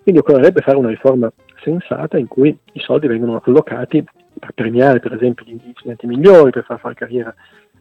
Quindi 0.02 0.20
occorrerebbe 0.20 0.60
fare 0.60 0.76
una 0.76 0.90
riforma 0.90 1.32
sensata 1.62 2.18
in 2.18 2.28
cui 2.28 2.56
i 2.74 2.80
soldi 2.80 3.06
vengono 3.06 3.40
allocati 3.42 4.04
per 4.38 4.52
premiare 4.52 5.00
per 5.00 5.14
esempio 5.14 5.46
gli 5.46 5.58
insegnanti 5.64 6.06
migliori, 6.06 6.50
per 6.50 6.64
far 6.64 6.78
fare 6.78 6.94
carriera 6.94 7.34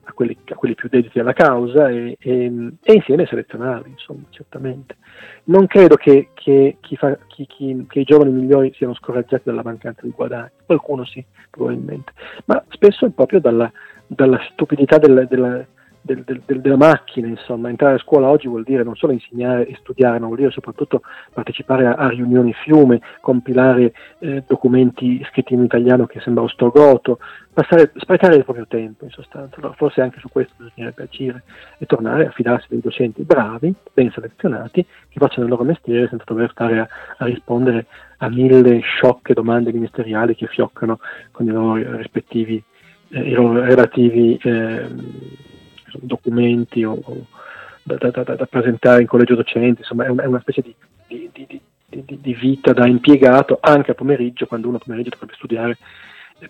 a 0.04 0.14
quelli, 0.14 0.38
a 0.50 0.56
quelli 0.56 0.74
più 0.74 0.88
dediti 0.90 1.20
alla 1.20 1.34
causa 1.34 1.90
e, 1.90 2.16
e, 2.20 2.46
e, 2.82 2.94
insieme 2.94 3.26
selezionarli, 3.26 3.90
insomma, 3.90 4.24
certamente. 4.30 4.96
Non 5.46 5.68
credo 5.68 5.96
che, 5.96 6.30
che, 6.34 6.78
chi 6.80 6.96
fa, 6.96 7.18
chi, 7.28 7.46
che, 7.46 8.00
i 8.00 8.04
giovani 8.04 8.32
migliori 8.32 8.74
siano 8.74 8.94
scoraggiati 8.94 9.44
dalla 9.46 9.64
mancanza 9.64 10.02
di 10.04 10.12
guadagni, 10.16 10.52
qualcuno 10.66 11.04
sì, 11.04 11.24
probabilmente, 11.50 12.14
ma 12.46 12.64
spesso 12.70 13.10
proprio 13.10 13.42
dalla, 13.42 13.72
dalla 14.08 14.40
stupidità 14.52 14.98
del, 14.98 15.28
della, 15.30 15.66
del, 16.02 16.24
del, 16.24 16.62
della 16.62 16.78
macchina, 16.78 17.28
insomma, 17.28 17.70
entrare 17.70 17.96
a 17.96 18.00
scuola 18.00 18.28
oggi 18.28 18.48
vuol 18.48 18.64
dire 18.64 18.84
non 18.84 18.96
solo 18.96 19.14
insegnare 19.14 19.68
e 19.68 19.76
studiare, 19.80 20.20
ma 20.20 20.26
vuol 20.26 20.38
dire 20.40 20.52
soprattutto 20.52 21.02
partecipare 21.34 21.86
a, 21.86 21.94
a 21.94 22.10
riunioni 22.10 22.54
fiume, 22.54 23.02
compilare 23.22 23.94
eh, 24.20 24.44
documenti 24.48 25.24
scritti 25.30 25.54
in 25.54 25.64
italiano 25.64 26.08
che 26.08 26.20
sembra 26.20 26.44
ostrogoto, 26.44 27.20
passare, 27.54 27.92
sprecare 27.96 28.36
il 28.36 28.44
proprio 28.44 28.66
tempo 28.68 29.06
in 29.06 29.12
sostanza. 29.12 29.56
Allora, 29.58 29.74
forse 29.74 30.02
anche 30.02 30.20
su 30.20 30.30
questo 30.30 30.54
bisognerebbe 30.58 31.04
agire 31.04 31.44
e 31.78 31.86
tornare 31.86 32.28
a 32.28 32.32
fidarsi 32.32 32.68
dei 32.70 32.80
docenti 32.80 33.24
bravi, 33.24 33.74
ben 33.94 34.12
selezionati, 34.12 34.84
che 34.84 35.20
facciano 35.20 35.44
il 35.44 35.52
loro 35.52 35.64
mestiere 35.64 36.08
senza 36.08 36.26
dover 36.26 36.50
stare 36.52 36.80
a, 36.80 36.88
a 37.18 37.26
rispondere 37.26 37.86
a 38.18 38.30
mille 38.30 38.80
sciocche 38.80 39.34
domande 39.34 39.72
ministeriali 39.72 40.36
che 40.36 40.48
fioccano 40.48 41.00
con 41.32 41.48
i 41.48 41.52
loro 41.52 41.98
rispettivi, 41.98 42.62
eh, 43.10 43.20
i 43.20 43.34
loro 43.34 43.62
relativi 43.62 44.38
eh, 44.42 45.20
documenti 46.02 46.84
o, 46.84 47.00
o 47.02 47.26
da, 47.84 47.96
da, 47.96 48.10
da, 48.10 48.36
da, 48.36 48.46
presentare 48.46 49.02
in 49.02 49.08
collegio 49.08 49.36
docente, 49.36 49.82
insomma 49.82 50.06
è 50.06 50.10
una, 50.10 50.24
è 50.24 50.28
una 50.28 50.40
specie 50.40 50.62
di, 50.62 50.76
di, 51.08 51.30
di, 51.34 52.20
di, 52.20 52.34
vita 52.34 52.74
da 52.74 52.88
impiegato 52.88 53.58
anche 53.60 53.92
a 53.92 53.96
pomeriggio, 53.96 54.46
quando 54.46 54.68
uno 54.68 54.78
a 54.78 54.80
pomeriggio 54.80 55.10
dovrebbe 55.10 55.34
studiare 55.36 55.78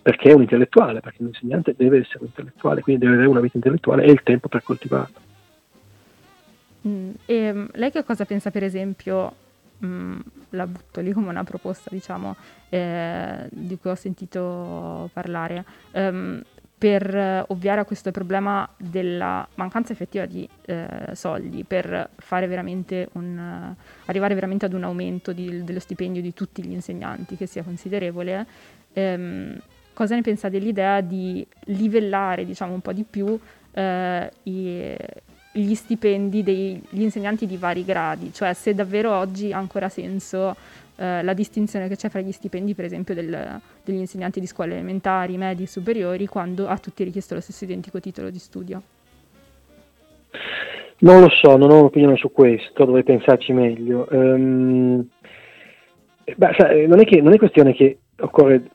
perché 0.01 0.29
è 0.29 0.33
un 0.33 0.41
intellettuale, 0.41 0.99
perché 0.99 1.21
un 1.21 1.29
insegnante 1.29 1.73
deve 1.75 1.99
essere 1.99 2.19
un 2.19 2.27
intellettuale, 2.27 2.81
quindi 2.81 3.01
deve 3.01 3.15
avere 3.15 3.29
una 3.29 3.41
vita 3.41 3.57
intellettuale 3.57 4.03
e 4.03 4.11
il 4.11 4.21
tempo 4.23 4.47
per 4.47 4.63
coltivarla. 4.63 5.19
Mm, 6.87 7.11
e 7.25 7.53
mm, 7.53 7.65
lei 7.73 7.91
che 7.91 8.03
cosa 8.03 8.25
pensa 8.25 8.51
per 8.51 8.63
esempio, 8.63 9.33
mm, 9.85 10.19
la 10.51 10.67
butto 10.67 11.01
lì 11.01 11.11
come 11.11 11.29
una 11.29 11.43
proposta 11.43 11.89
diciamo, 11.91 12.35
eh, 12.69 13.47
di 13.49 13.77
cui 13.77 13.89
ho 13.89 13.95
sentito 13.95 15.09
parlare, 15.13 15.65
ehm, 15.91 16.41
per 16.81 17.15
eh, 17.15 17.43
ovviare 17.49 17.81
a 17.81 17.85
questo 17.85 18.09
problema 18.09 18.67
della 18.75 19.47
mancanza 19.53 19.93
effettiva 19.93 20.25
di 20.25 20.49
eh, 20.65 21.11
soldi, 21.13 21.63
per 21.63 22.09
veramente 22.47 23.07
un, 23.11 23.37
uh, 23.37 23.75
arrivare 24.05 24.33
veramente 24.33 24.65
ad 24.65 24.73
un 24.73 24.83
aumento 24.83 25.31
di, 25.31 25.63
dello 25.63 25.79
stipendio 25.79 26.23
di 26.23 26.33
tutti 26.33 26.65
gli 26.65 26.71
insegnanti 26.71 27.35
che 27.35 27.45
sia 27.45 27.61
considerevole, 27.61 28.47
ehm, 28.93 29.61
cosa 29.93 30.15
ne 30.15 30.21
pensa 30.21 30.49
dell'idea 30.49 31.01
di 31.01 31.45
livellare 31.65 32.45
diciamo, 32.45 32.73
un 32.73 32.81
po' 32.81 32.93
di 32.93 33.05
più 33.07 33.39
eh, 33.73 34.31
i, 34.41 34.95
gli 35.51 35.75
stipendi 35.75 36.41
degli 36.41 36.81
insegnanti 36.93 37.45
di 37.45 37.57
vari 37.57 37.85
gradi, 37.85 38.33
cioè 38.33 38.55
se 38.55 38.73
davvero 38.73 39.15
oggi 39.15 39.53
ha 39.53 39.57
ancora 39.59 39.87
senso 39.87 40.55
eh, 40.95 41.23
la 41.23 41.33
distinzione 41.33 41.87
che 41.87 41.95
c'è 41.95 42.09
fra 42.09 42.21
gli 42.21 42.31
stipendi, 42.31 42.73
per 42.73 42.85
esempio, 42.85 43.13
del, 43.13 43.59
degli 43.83 43.97
insegnanti 43.97 44.39
di 44.39 44.45
scuole 44.45 44.73
elementari, 44.73 45.37
medie 45.37 45.65
e 45.65 45.67
superiori, 45.67 46.27
quando 46.27 46.67
a 46.67 46.77
tutti 46.77 47.01
è 47.01 47.05
richiesto 47.05 47.33
lo 47.33 47.41
stesso 47.41 47.63
identico 47.63 47.99
titolo 47.99 48.29
di 48.29 48.39
studio? 48.39 48.81
Non 50.99 51.21
lo 51.21 51.29
so, 51.29 51.57
non 51.57 51.71
ho 51.71 51.79
un'opinione 51.79 52.15
su 52.15 52.31
questo, 52.31 52.85
dovrei 52.85 53.03
pensarci 53.03 53.53
meglio. 53.53 54.07
Um, 54.11 55.07
beh, 56.35 56.55
sai, 56.57 56.87
non, 56.87 56.99
è 56.99 57.05
che, 57.05 57.21
non 57.21 57.33
è 57.33 57.37
questione 57.37 57.73
che 57.73 57.97
occorre 58.19 58.69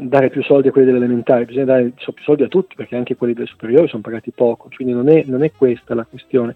dare 0.00 0.30
più 0.30 0.42
soldi 0.42 0.68
a 0.68 0.70
quelli 0.70 0.86
delle 0.86 1.04
elementari, 1.04 1.44
bisogna 1.44 1.64
dare 1.64 1.92
più 1.96 2.22
soldi 2.22 2.44
a 2.44 2.48
tutti 2.48 2.76
perché 2.76 2.94
anche 2.94 3.16
quelli 3.16 3.34
delle 3.34 3.46
superiori 3.46 3.88
sono 3.88 4.02
pagati 4.02 4.30
poco, 4.30 4.68
quindi 4.74 4.94
non 4.94 5.08
è, 5.08 5.24
non 5.26 5.42
è 5.42 5.50
questa 5.50 5.94
la 5.94 6.04
questione 6.04 6.54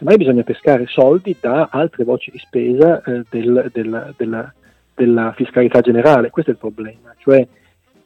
semmai 0.00 0.16
bisogna 0.16 0.42
pescare 0.42 0.86
soldi 0.86 1.36
da 1.38 1.68
altre 1.70 2.04
voci 2.04 2.30
di 2.30 2.38
spesa 2.38 3.02
eh, 3.02 3.22
del, 3.28 3.70
del, 3.70 4.14
della, 4.16 4.54
della, 4.94 5.32
fiscalità 5.36 5.80
generale, 5.82 6.30
questo 6.30 6.50
è 6.50 6.54
il 6.54 6.58
problema, 6.58 7.14
cioè 7.18 7.46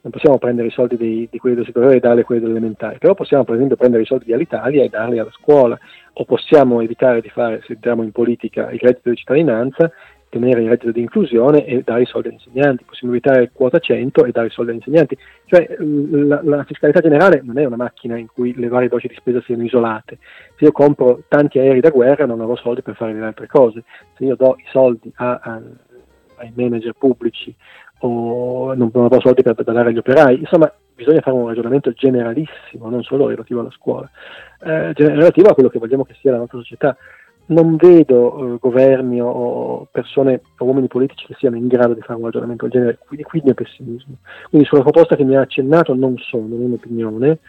non 0.01 0.11
possiamo 0.11 0.37
prendere 0.37 0.67
i 0.67 0.71
soldi 0.71 0.97
di, 0.97 1.27
di 1.31 1.37
quelli 1.39 1.55
del 1.55 1.65
superiore 1.65 1.95
e 1.95 1.99
darli 2.01 2.19
a 2.19 2.23
quelli 2.25 2.41
dell'elementare, 2.41 2.97
però 2.97 3.13
possiamo 3.13 3.45
per 3.45 3.55
esempio 3.55 3.77
prendere 3.77 4.03
i 4.03 4.05
soldi 4.05 4.25
di 4.25 4.33
Alitalia 4.33 4.83
e 4.83 4.89
darli 4.89 5.19
alla 5.19 5.31
scuola, 5.31 5.79
o 6.17 6.25
possiamo 6.25 6.81
evitare 6.81 7.21
di 7.21 7.29
fare, 7.29 7.61
se 7.65 7.73
entriamo 7.73 8.03
in 8.03 8.11
politica, 8.11 8.69
il 8.71 8.79
reddito 8.79 9.09
di 9.09 9.15
cittadinanza 9.15 9.89
ottenere 10.35 10.61
il 10.61 10.69
reddito 10.69 10.91
di 10.91 11.01
inclusione 11.01 11.65
e 11.65 11.81
dare 11.83 12.01
i 12.01 12.05
soldi 12.05 12.27
agli 12.27 12.33
insegnanti, 12.33 12.83
possiamo 12.83 13.13
evitare 13.13 13.51
quota 13.53 13.79
100 13.79 14.25
e 14.25 14.31
dare 14.31 14.47
i 14.47 14.49
soldi 14.51 14.71
agli 14.71 14.77
insegnanti. 14.77 15.17
Cioè 15.45 15.75
la, 15.79 16.41
la, 16.43 16.63
fiscalità 16.63 16.99
generale 16.99 17.41
non 17.43 17.57
è 17.57 17.65
una 17.65 17.77
macchina 17.77 18.17
in 18.17 18.27
cui 18.27 18.53
le 18.55 18.67
varie 18.67 18.89
voci 18.89 19.07
di 19.07 19.15
spesa 19.15 19.41
siano 19.41 19.63
isolate. 19.63 20.17
Se 20.57 20.65
io 20.65 20.71
compro 20.71 21.23
tanti 21.27 21.59
aerei 21.59 21.79
da 21.79 21.89
guerra 21.89 22.25
non 22.25 22.41
avrò 22.41 22.55
soldi 22.55 22.81
per 22.81 22.95
fare 22.95 23.13
le 23.13 23.25
altre 23.25 23.47
cose. 23.47 23.83
Se 24.17 24.25
io 24.25 24.35
do 24.35 24.55
i 24.57 24.65
soldi 24.71 25.11
a, 25.15 25.39
a, 25.41 25.61
ai 26.37 26.51
manager 26.55 26.93
pubblici 26.97 27.53
o 27.99 28.73
non, 28.73 28.89
non 28.93 29.05
avrò 29.05 29.19
soldi 29.21 29.41
per, 29.41 29.53
per 29.53 29.63
dare 29.63 29.89
agli 29.89 29.97
operai, 29.97 30.39
insomma 30.39 30.71
bisogna 30.93 31.21
fare 31.21 31.35
un 31.35 31.47
ragionamento 31.47 31.91
generalissimo, 31.91 32.89
non 32.89 33.03
solo 33.03 33.27
relativo 33.27 33.59
alla 33.59 33.71
scuola, 33.71 34.09
eh, 34.63 34.93
relativo 34.93 35.49
a 35.49 35.53
quello 35.53 35.69
che 35.69 35.79
vogliamo 35.79 36.05
che 36.05 36.15
sia 36.19 36.31
la 36.31 36.37
nostra 36.37 36.57
società 36.59 36.95
non 37.47 37.75
vedo 37.75 38.55
eh, 38.55 38.57
governi 38.59 39.21
o 39.21 39.87
persone 39.91 40.41
o 40.57 40.65
uomini 40.65 40.87
politici 40.87 41.25
che 41.27 41.35
siano 41.37 41.55
in 41.55 41.67
grado 41.67 41.93
di 41.93 42.01
fare 42.01 42.17
un 42.17 42.25
ragionamento 42.25 42.65
del 42.65 42.73
genere, 42.73 42.99
quindi 43.05 43.25
qui 43.25 43.39
il 43.39 43.45
mio 43.45 43.53
pessimismo. 43.53 44.15
Quindi 44.49 44.67
sulla 44.67 44.81
proposta 44.81 45.15
che 45.15 45.23
mi 45.23 45.35
ha 45.35 45.41
accennato 45.41 45.93
non 45.93 46.17
so, 46.17 46.37
non 46.37 46.61
è 46.61 46.65
un'opinione, 46.65 47.39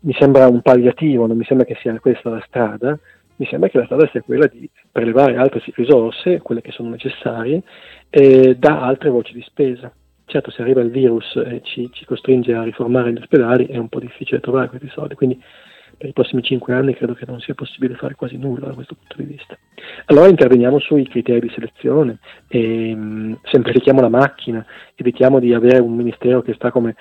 mi 0.00 0.12
sembra 0.18 0.46
un 0.46 0.62
palliativo, 0.62 1.26
non 1.26 1.36
mi 1.36 1.44
sembra 1.44 1.66
che 1.66 1.76
sia 1.80 1.98
questa 1.98 2.30
la 2.30 2.42
strada, 2.46 2.98
mi 3.36 3.46
sembra 3.46 3.68
che 3.68 3.78
la 3.78 3.84
strada 3.84 4.08
sia 4.08 4.22
quella 4.22 4.46
di 4.46 4.68
prelevare 4.90 5.36
altre 5.36 5.62
risorse, 5.74 6.40
quelle 6.40 6.60
che 6.60 6.70
sono 6.70 6.90
necessarie, 6.90 7.62
eh, 8.08 8.56
da 8.56 8.82
altre 8.82 9.10
voci 9.10 9.32
di 9.32 9.42
spesa. 9.42 9.92
Certo, 10.28 10.50
se 10.50 10.62
arriva 10.62 10.80
il 10.80 10.90
virus 10.90 11.36
e 11.36 11.60
ci, 11.62 11.88
ci 11.92 12.04
costringe 12.04 12.52
a 12.54 12.64
riformare 12.64 13.12
gli 13.12 13.18
ospedali 13.18 13.66
è 13.66 13.76
un 13.76 13.88
po' 13.88 14.00
difficile 14.00 14.40
trovare 14.40 14.68
questi 14.68 14.88
soldi, 14.88 15.14
quindi 15.14 15.40
per 15.96 16.08
i 16.08 16.12
prossimi 16.12 16.42
cinque 16.42 16.74
anni 16.74 16.94
credo 16.94 17.14
che 17.14 17.24
non 17.26 17.40
sia 17.40 17.54
possibile 17.54 17.94
fare 17.94 18.14
quasi 18.14 18.36
nulla 18.36 18.66
da 18.66 18.74
questo 18.74 18.94
punto 18.94 19.16
di 19.16 19.24
vista. 19.24 19.56
Allora 20.06 20.28
interveniamo 20.28 20.78
sui 20.78 21.08
criteri 21.08 21.40
di 21.40 21.52
selezione, 21.54 22.18
e, 22.48 22.94
mh, 22.94 23.40
semplifichiamo 23.44 24.00
la 24.00 24.08
macchina, 24.08 24.64
evitiamo 24.94 25.38
di 25.38 25.54
avere 25.54 25.78
un 25.78 25.94
ministero 25.94 26.42
che 26.42 26.54
sta 26.54 26.70
come 26.70 26.94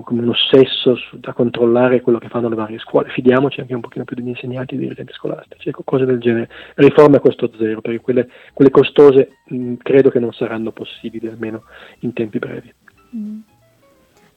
come 0.00 0.22
un 0.22 0.30
ossesso 0.30 0.94
su, 0.94 1.18
da 1.18 1.34
controllare 1.34 2.00
quello 2.00 2.18
che 2.18 2.28
fanno 2.28 2.48
le 2.48 2.54
varie 2.54 2.78
scuole. 2.78 3.10
Fidiamoci 3.10 3.60
anche 3.60 3.74
un 3.74 3.82
pochino 3.82 4.04
più 4.04 4.16
degli 4.16 4.28
insegnanti 4.28 4.72
e 4.72 4.76
dei 4.78 4.86
dirigenti 4.86 5.12
scolastici, 5.12 5.68
ecco, 5.68 5.82
cose 5.82 6.06
del 6.06 6.18
genere. 6.18 6.48
Riforme 6.76 7.16
a 7.16 7.20
costo 7.20 7.50
zero, 7.58 7.82
perché 7.82 8.00
quelle, 8.00 8.28
quelle 8.54 8.70
costose 8.70 9.36
mh, 9.44 9.74
credo 9.82 10.08
che 10.08 10.18
non 10.18 10.32
saranno 10.32 10.72
possibili, 10.72 11.28
almeno 11.28 11.64
in 12.00 12.14
tempi 12.14 12.38
brevi. 12.38 12.72
Mm. 13.14 13.40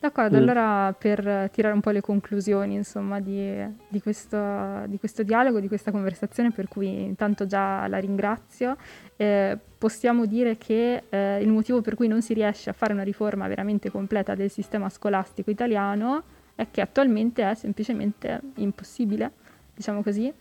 D'accordo, 0.06 0.38
mm. 0.38 0.42
allora 0.42 0.96
per 0.96 1.50
tirare 1.52 1.74
un 1.74 1.82
po' 1.82 1.90
le 1.90 2.02
conclusioni 2.02 2.76
insomma, 2.76 3.20
di, 3.20 3.56
di, 3.88 4.00
questo, 4.02 4.38
di, 4.86 5.00
questo, 5.00 5.24
dialogo, 5.24 5.60
di 5.60 5.68
questa 5.68 5.90
conversazione, 5.90 6.52
per 6.52 6.68
cui 6.68 7.06
intanto 7.06 7.48
già 7.48 7.88
la 7.88 7.98
ringrazio, 7.98 8.78
eh, 9.16 9.58
possiamo 9.76 10.28
dire 10.28 10.58
che 10.58 11.06
eh, 11.10 11.42
il 11.42 11.50
motivo 11.50 11.82
per 11.82 11.96
cui 11.96 12.08
non 12.08 12.22
si 12.22 12.36
riesce 12.36 12.70
a 12.70 12.74
fare 12.74 12.94
una 12.94 13.02
riforma 13.02 13.48
veramente 13.48 13.90
completa 13.90 14.36
del 14.36 14.52
sistema 14.52 14.90
scolastico 14.90 15.50
italiano 15.50 16.22
è 16.54 16.68
che 16.70 16.82
attualmente 16.82 17.50
è 17.50 17.56
semplicemente 17.56 18.40
impossibile, 18.58 19.32
diciamo 19.74 20.04
così, 20.04 20.32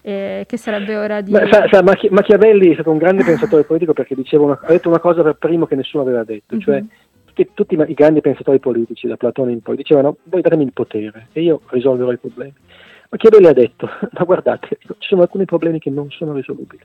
e 0.00 0.44
che 0.46 0.56
sarebbe 0.56 0.96
ora 0.96 1.20
di... 1.22 1.32
Beh, 1.32 1.48
sa, 1.50 1.66
sa, 1.68 1.82
Machi- 1.82 2.08
Machiavelli 2.08 2.70
è 2.70 2.74
stato 2.74 2.92
un 2.92 2.98
grande 2.98 3.24
pensatore 3.26 3.64
politico 3.64 3.92
perché 3.92 4.14
una, 4.36 4.60
ha 4.62 4.68
detto 4.68 4.88
una 4.88 5.00
cosa 5.00 5.24
per 5.24 5.34
primo 5.34 5.66
che 5.66 5.74
nessuno 5.74 6.04
aveva 6.04 6.22
detto, 6.22 6.54
mm-hmm. 6.54 6.62
cioè 6.62 6.84
tutti, 7.46 7.76
tutti, 7.76 7.90
i 7.90 7.94
grandi 7.94 8.20
pensatori 8.20 8.58
politici, 8.58 9.06
da 9.06 9.16
Platone 9.16 9.52
in 9.52 9.60
poi, 9.60 9.76
dicevano 9.76 10.16
voi 10.24 10.40
datemi 10.40 10.64
il 10.64 10.72
potere 10.72 11.28
e 11.32 11.42
io 11.42 11.60
risolverò 11.66 12.12
i 12.12 12.18
problemi. 12.18 12.54
Machiavelli 13.10 13.46
ha 13.46 13.52
detto, 13.52 13.88
ma 14.12 14.24
guardate, 14.24 14.78
ci 14.80 15.08
sono 15.08 15.22
alcuni 15.22 15.44
problemi 15.44 15.78
che 15.78 15.90
non 15.90 16.10
sono 16.10 16.32
risolubili. 16.34 16.82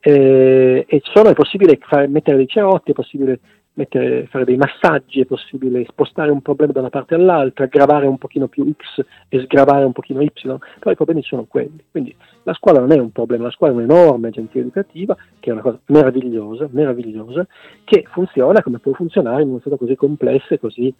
Eh, 0.00 0.84
e 0.88 1.00
sono, 1.04 1.30
è 1.30 1.34
possibile 1.34 1.78
fare, 1.80 2.06
mettere 2.06 2.36
dei 2.36 2.46
cerotti, 2.46 2.92
è 2.92 2.94
possibile 2.94 3.40
mettere, 3.78 4.26
fare 4.26 4.44
dei 4.44 4.56
massaggi, 4.56 5.20
è 5.20 5.24
possibile 5.24 5.84
spostare 5.88 6.32
un 6.32 6.42
problema 6.42 6.72
da 6.72 6.80
una 6.80 6.90
parte 6.90 7.14
all'altra, 7.14 7.66
gravare 7.66 8.06
un 8.06 8.18
pochino 8.18 8.48
più 8.48 8.68
X 8.72 9.04
e 9.28 9.40
sgravare 9.42 9.84
un 9.84 9.92
pochino 9.92 10.20
Y, 10.20 10.30
però 10.34 10.90
i 10.90 10.96
problemi 10.96 11.22
sono 11.22 11.44
quelli. 11.44 11.82
Quindi 11.88 12.14
la 12.42 12.52
scuola 12.54 12.80
non 12.80 12.90
è 12.90 12.98
un 12.98 13.12
problema, 13.12 13.44
la 13.44 13.50
scuola 13.50 13.72
è 13.72 13.76
un'enorme 13.76 14.28
agenzia 14.28 14.60
educativa, 14.60 15.16
che 15.38 15.50
è 15.50 15.52
una 15.52 15.62
cosa 15.62 15.78
meravigliosa, 15.86 16.68
meravigliosa, 16.72 17.46
che 17.84 18.04
funziona 18.10 18.62
come 18.62 18.80
può 18.80 18.92
funzionare 18.92 19.42
in 19.42 19.48
uno 19.48 19.60
stato 19.60 19.76
così 19.76 19.94
complesso 19.94 20.54
e 20.54 20.58
così, 20.58 20.92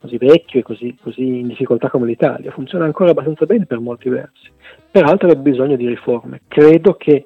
così 0.00 0.18
vecchio 0.18 0.60
e 0.60 0.62
così, 0.64 0.96
così 1.00 1.38
in 1.38 1.46
difficoltà 1.46 1.90
come 1.90 2.06
l'Italia. 2.06 2.50
Funziona 2.50 2.84
ancora 2.86 3.10
abbastanza 3.10 3.46
bene 3.46 3.66
per 3.66 3.78
molti 3.78 4.08
versi. 4.08 4.50
Peraltro 4.90 5.30
ha 5.30 5.36
bisogno 5.36 5.76
di 5.76 5.86
riforme. 5.86 6.40
Credo 6.48 6.94
che 6.94 7.24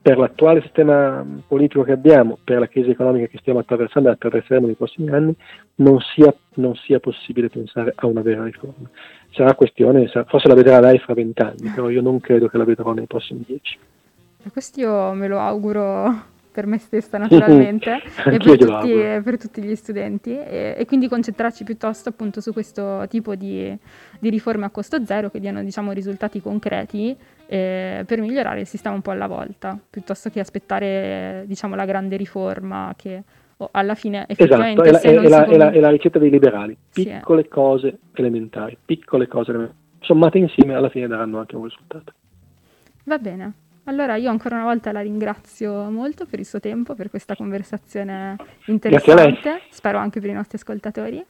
per 0.00 0.18
l'attuale 0.18 0.60
sistema 0.62 1.24
politico 1.46 1.82
che 1.84 1.92
abbiamo, 1.92 2.38
per 2.42 2.58
la 2.58 2.68
crisi 2.68 2.90
economica 2.90 3.26
che 3.26 3.38
stiamo 3.38 3.60
attraversando 3.60 4.08
e 4.08 4.12
attraverseremo 4.12 4.66
nei 4.66 4.74
prossimi 4.74 5.10
anni, 5.10 5.34
non 5.76 5.98
sia, 6.00 6.34
non 6.54 6.74
sia 6.74 6.98
possibile 6.98 7.48
pensare 7.48 7.92
a 7.94 8.06
una 8.06 8.22
vera 8.22 8.44
riforma. 8.44 8.88
Sarà 9.30 9.54
questione, 9.54 10.08
forse 10.26 10.48
la 10.48 10.54
vedrà 10.54 10.80
lei 10.80 10.98
fra 10.98 11.14
vent'anni, 11.14 11.70
però 11.74 11.90
io 11.90 12.02
non 12.02 12.20
credo 12.20 12.48
che 12.48 12.58
la 12.58 12.64
vedrò 12.64 12.92
nei 12.92 13.06
prossimi 13.06 13.44
dieci. 13.46 13.78
Questo 14.50 14.80
io 14.80 15.12
me 15.12 15.28
lo 15.28 15.38
auguro 15.38 16.36
per 16.50 16.66
me 16.66 16.78
stessa 16.78 17.18
naturalmente 17.18 18.00
e 18.26 18.36
per 18.36 18.38
tutti, 18.38 18.92
per 19.22 19.38
tutti, 19.38 19.62
gli 19.62 19.76
studenti 19.76 20.30
e, 20.30 20.74
e, 20.76 20.86
quindi 20.86 21.06
concentrarci 21.06 21.62
piuttosto 21.62 22.08
appunto 22.08 22.40
su 22.40 22.52
questo 22.52 23.06
tipo 23.08 23.36
di, 23.36 23.76
di 24.18 24.30
riforme 24.30 24.64
a 24.64 24.70
costo 24.70 25.04
zero 25.04 25.30
che 25.30 25.38
diano 25.38 25.62
diciamo 25.62 25.92
risultati 25.92 26.40
concreti 26.40 27.16
eh, 27.50 28.04
per 28.06 28.20
migliorare 28.20 28.60
il 28.60 28.66
sistema 28.66 28.94
un 28.94 29.00
po' 29.00 29.10
alla 29.10 29.26
volta 29.26 29.78
piuttosto 29.88 30.28
che 30.28 30.38
aspettare 30.38 31.44
diciamo 31.46 31.74
la 31.74 31.86
grande 31.86 32.16
riforma 32.16 32.92
che 32.94 33.22
oh, 33.56 33.68
alla 33.72 33.94
fine 33.94 34.26
effettivamente 34.28 34.88
esatto, 34.88 35.06
è 35.06 35.14
la, 35.14 35.20
è, 35.20 35.28
la, 35.28 35.44
è, 35.46 35.56
la, 35.56 35.70
è 35.70 35.80
la, 35.80 35.90
ricetta 35.90 36.18
dei 36.18 36.30
liberali. 36.30 36.76
Piccole 36.92 37.42
sì, 37.42 37.48
cose 37.48 37.98
elementari 38.12 38.76
piccole 38.84 39.26
cose 39.26 39.50
elementari 39.50 39.86
sommate 40.00 40.38
insieme 40.38 40.74
alla 40.74 40.90
fine 40.90 41.06
daranno 41.06 41.38
anche 41.38 41.56
un 41.56 41.64
risultato. 41.64 42.12
Va 43.04 43.18
bene. 43.18 43.52
Allora 43.84 44.16
io 44.16 44.28
ancora 44.28 44.56
una 44.56 44.64
volta 44.64 44.92
la 44.92 45.00
ringrazio 45.00 45.90
molto 45.90 46.26
per 46.26 46.38
il 46.38 46.44
suo 46.44 46.60
tempo, 46.60 46.94
per 46.94 47.08
questa 47.08 47.34
conversazione 47.34 48.36
interessante, 48.66 49.62
spero 49.70 49.96
anche 49.96 50.20
per 50.20 50.28
i 50.28 50.34
nostri 50.34 50.58
ascoltatori 50.58 51.24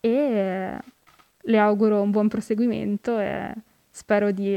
e 0.00 0.78
le 1.40 1.58
auguro 1.58 2.02
un 2.02 2.10
buon 2.10 2.26
proseguimento 2.26 3.18
e 3.20 3.52
spero 3.90 4.32
di, 4.32 4.56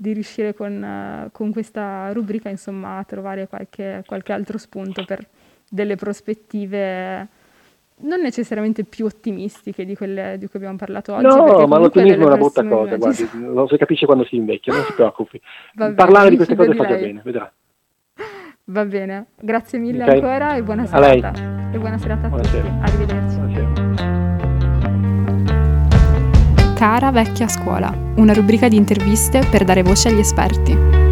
di 0.00 0.14
riuscire 0.14 0.54
con, 0.54 1.28
con, 1.30 1.52
questa 1.52 2.10
rubrica 2.12 2.48
insomma, 2.48 2.96
a 2.96 3.04
trovare 3.04 3.46
qualche, 3.48 4.02
qualche 4.06 4.32
altro 4.32 4.56
spunto 4.56 5.04
per 5.04 5.26
delle 5.68 5.96
prospettive 5.96 7.28
non 8.02 8.22
necessariamente 8.22 8.84
più 8.84 9.04
ottimistiche 9.04 9.84
di 9.84 9.94
quelle 9.94 10.36
di 10.38 10.46
cui 10.46 10.58
abbiamo 10.58 10.78
parlato 10.78 11.12
oggi. 11.12 11.26
No, 11.26 11.66
ma 11.66 11.76
l'ottimismo 11.76 12.22
è 12.22 12.26
una 12.26 12.38
brutta 12.38 12.64
cosa, 12.66 12.96
guardi, 12.96 13.28
lo 13.34 13.68
si 13.68 13.76
capisce 13.76 14.06
quando 14.06 14.24
si 14.24 14.36
invecchia, 14.36 14.72
non 14.72 14.84
si 14.84 14.92
preoccupi. 14.96 15.38
Bene, 15.74 15.92
Parlare 15.92 16.30
di 16.30 16.36
queste 16.36 16.56
cose 16.56 16.74
fa 16.74 16.86
già 16.86 16.96
bene, 16.96 17.20
vedrà. 17.22 17.52
Va 18.64 18.84
bene, 18.86 19.26
grazie 19.38 19.78
mille 19.78 20.02
okay. 20.04 20.14
ancora 20.14 20.56
e 20.56 20.62
buona 20.62 20.86
serata. 20.86 21.32
E 21.72 21.78
buona 21.78 21.98
serata 21.98 22.26
a 22.26 22.30
Buonasera. 22.30 22.62
tutti. 22.62 22.90
Arrivederci. 22.90 23.79
Cara 26.80 27.10
vecchia 27.10 27.46
scuola, 27.46 27.94
una 28.16 28.32
rubrica 28.32 28.66
di 28.66 28.76
interviste 28.76 29.44
per 29.50 29.64
dare 29.64 29.82
voce 29.82 30.08
agli 30.08 30.20
esperti. 30.20 31.09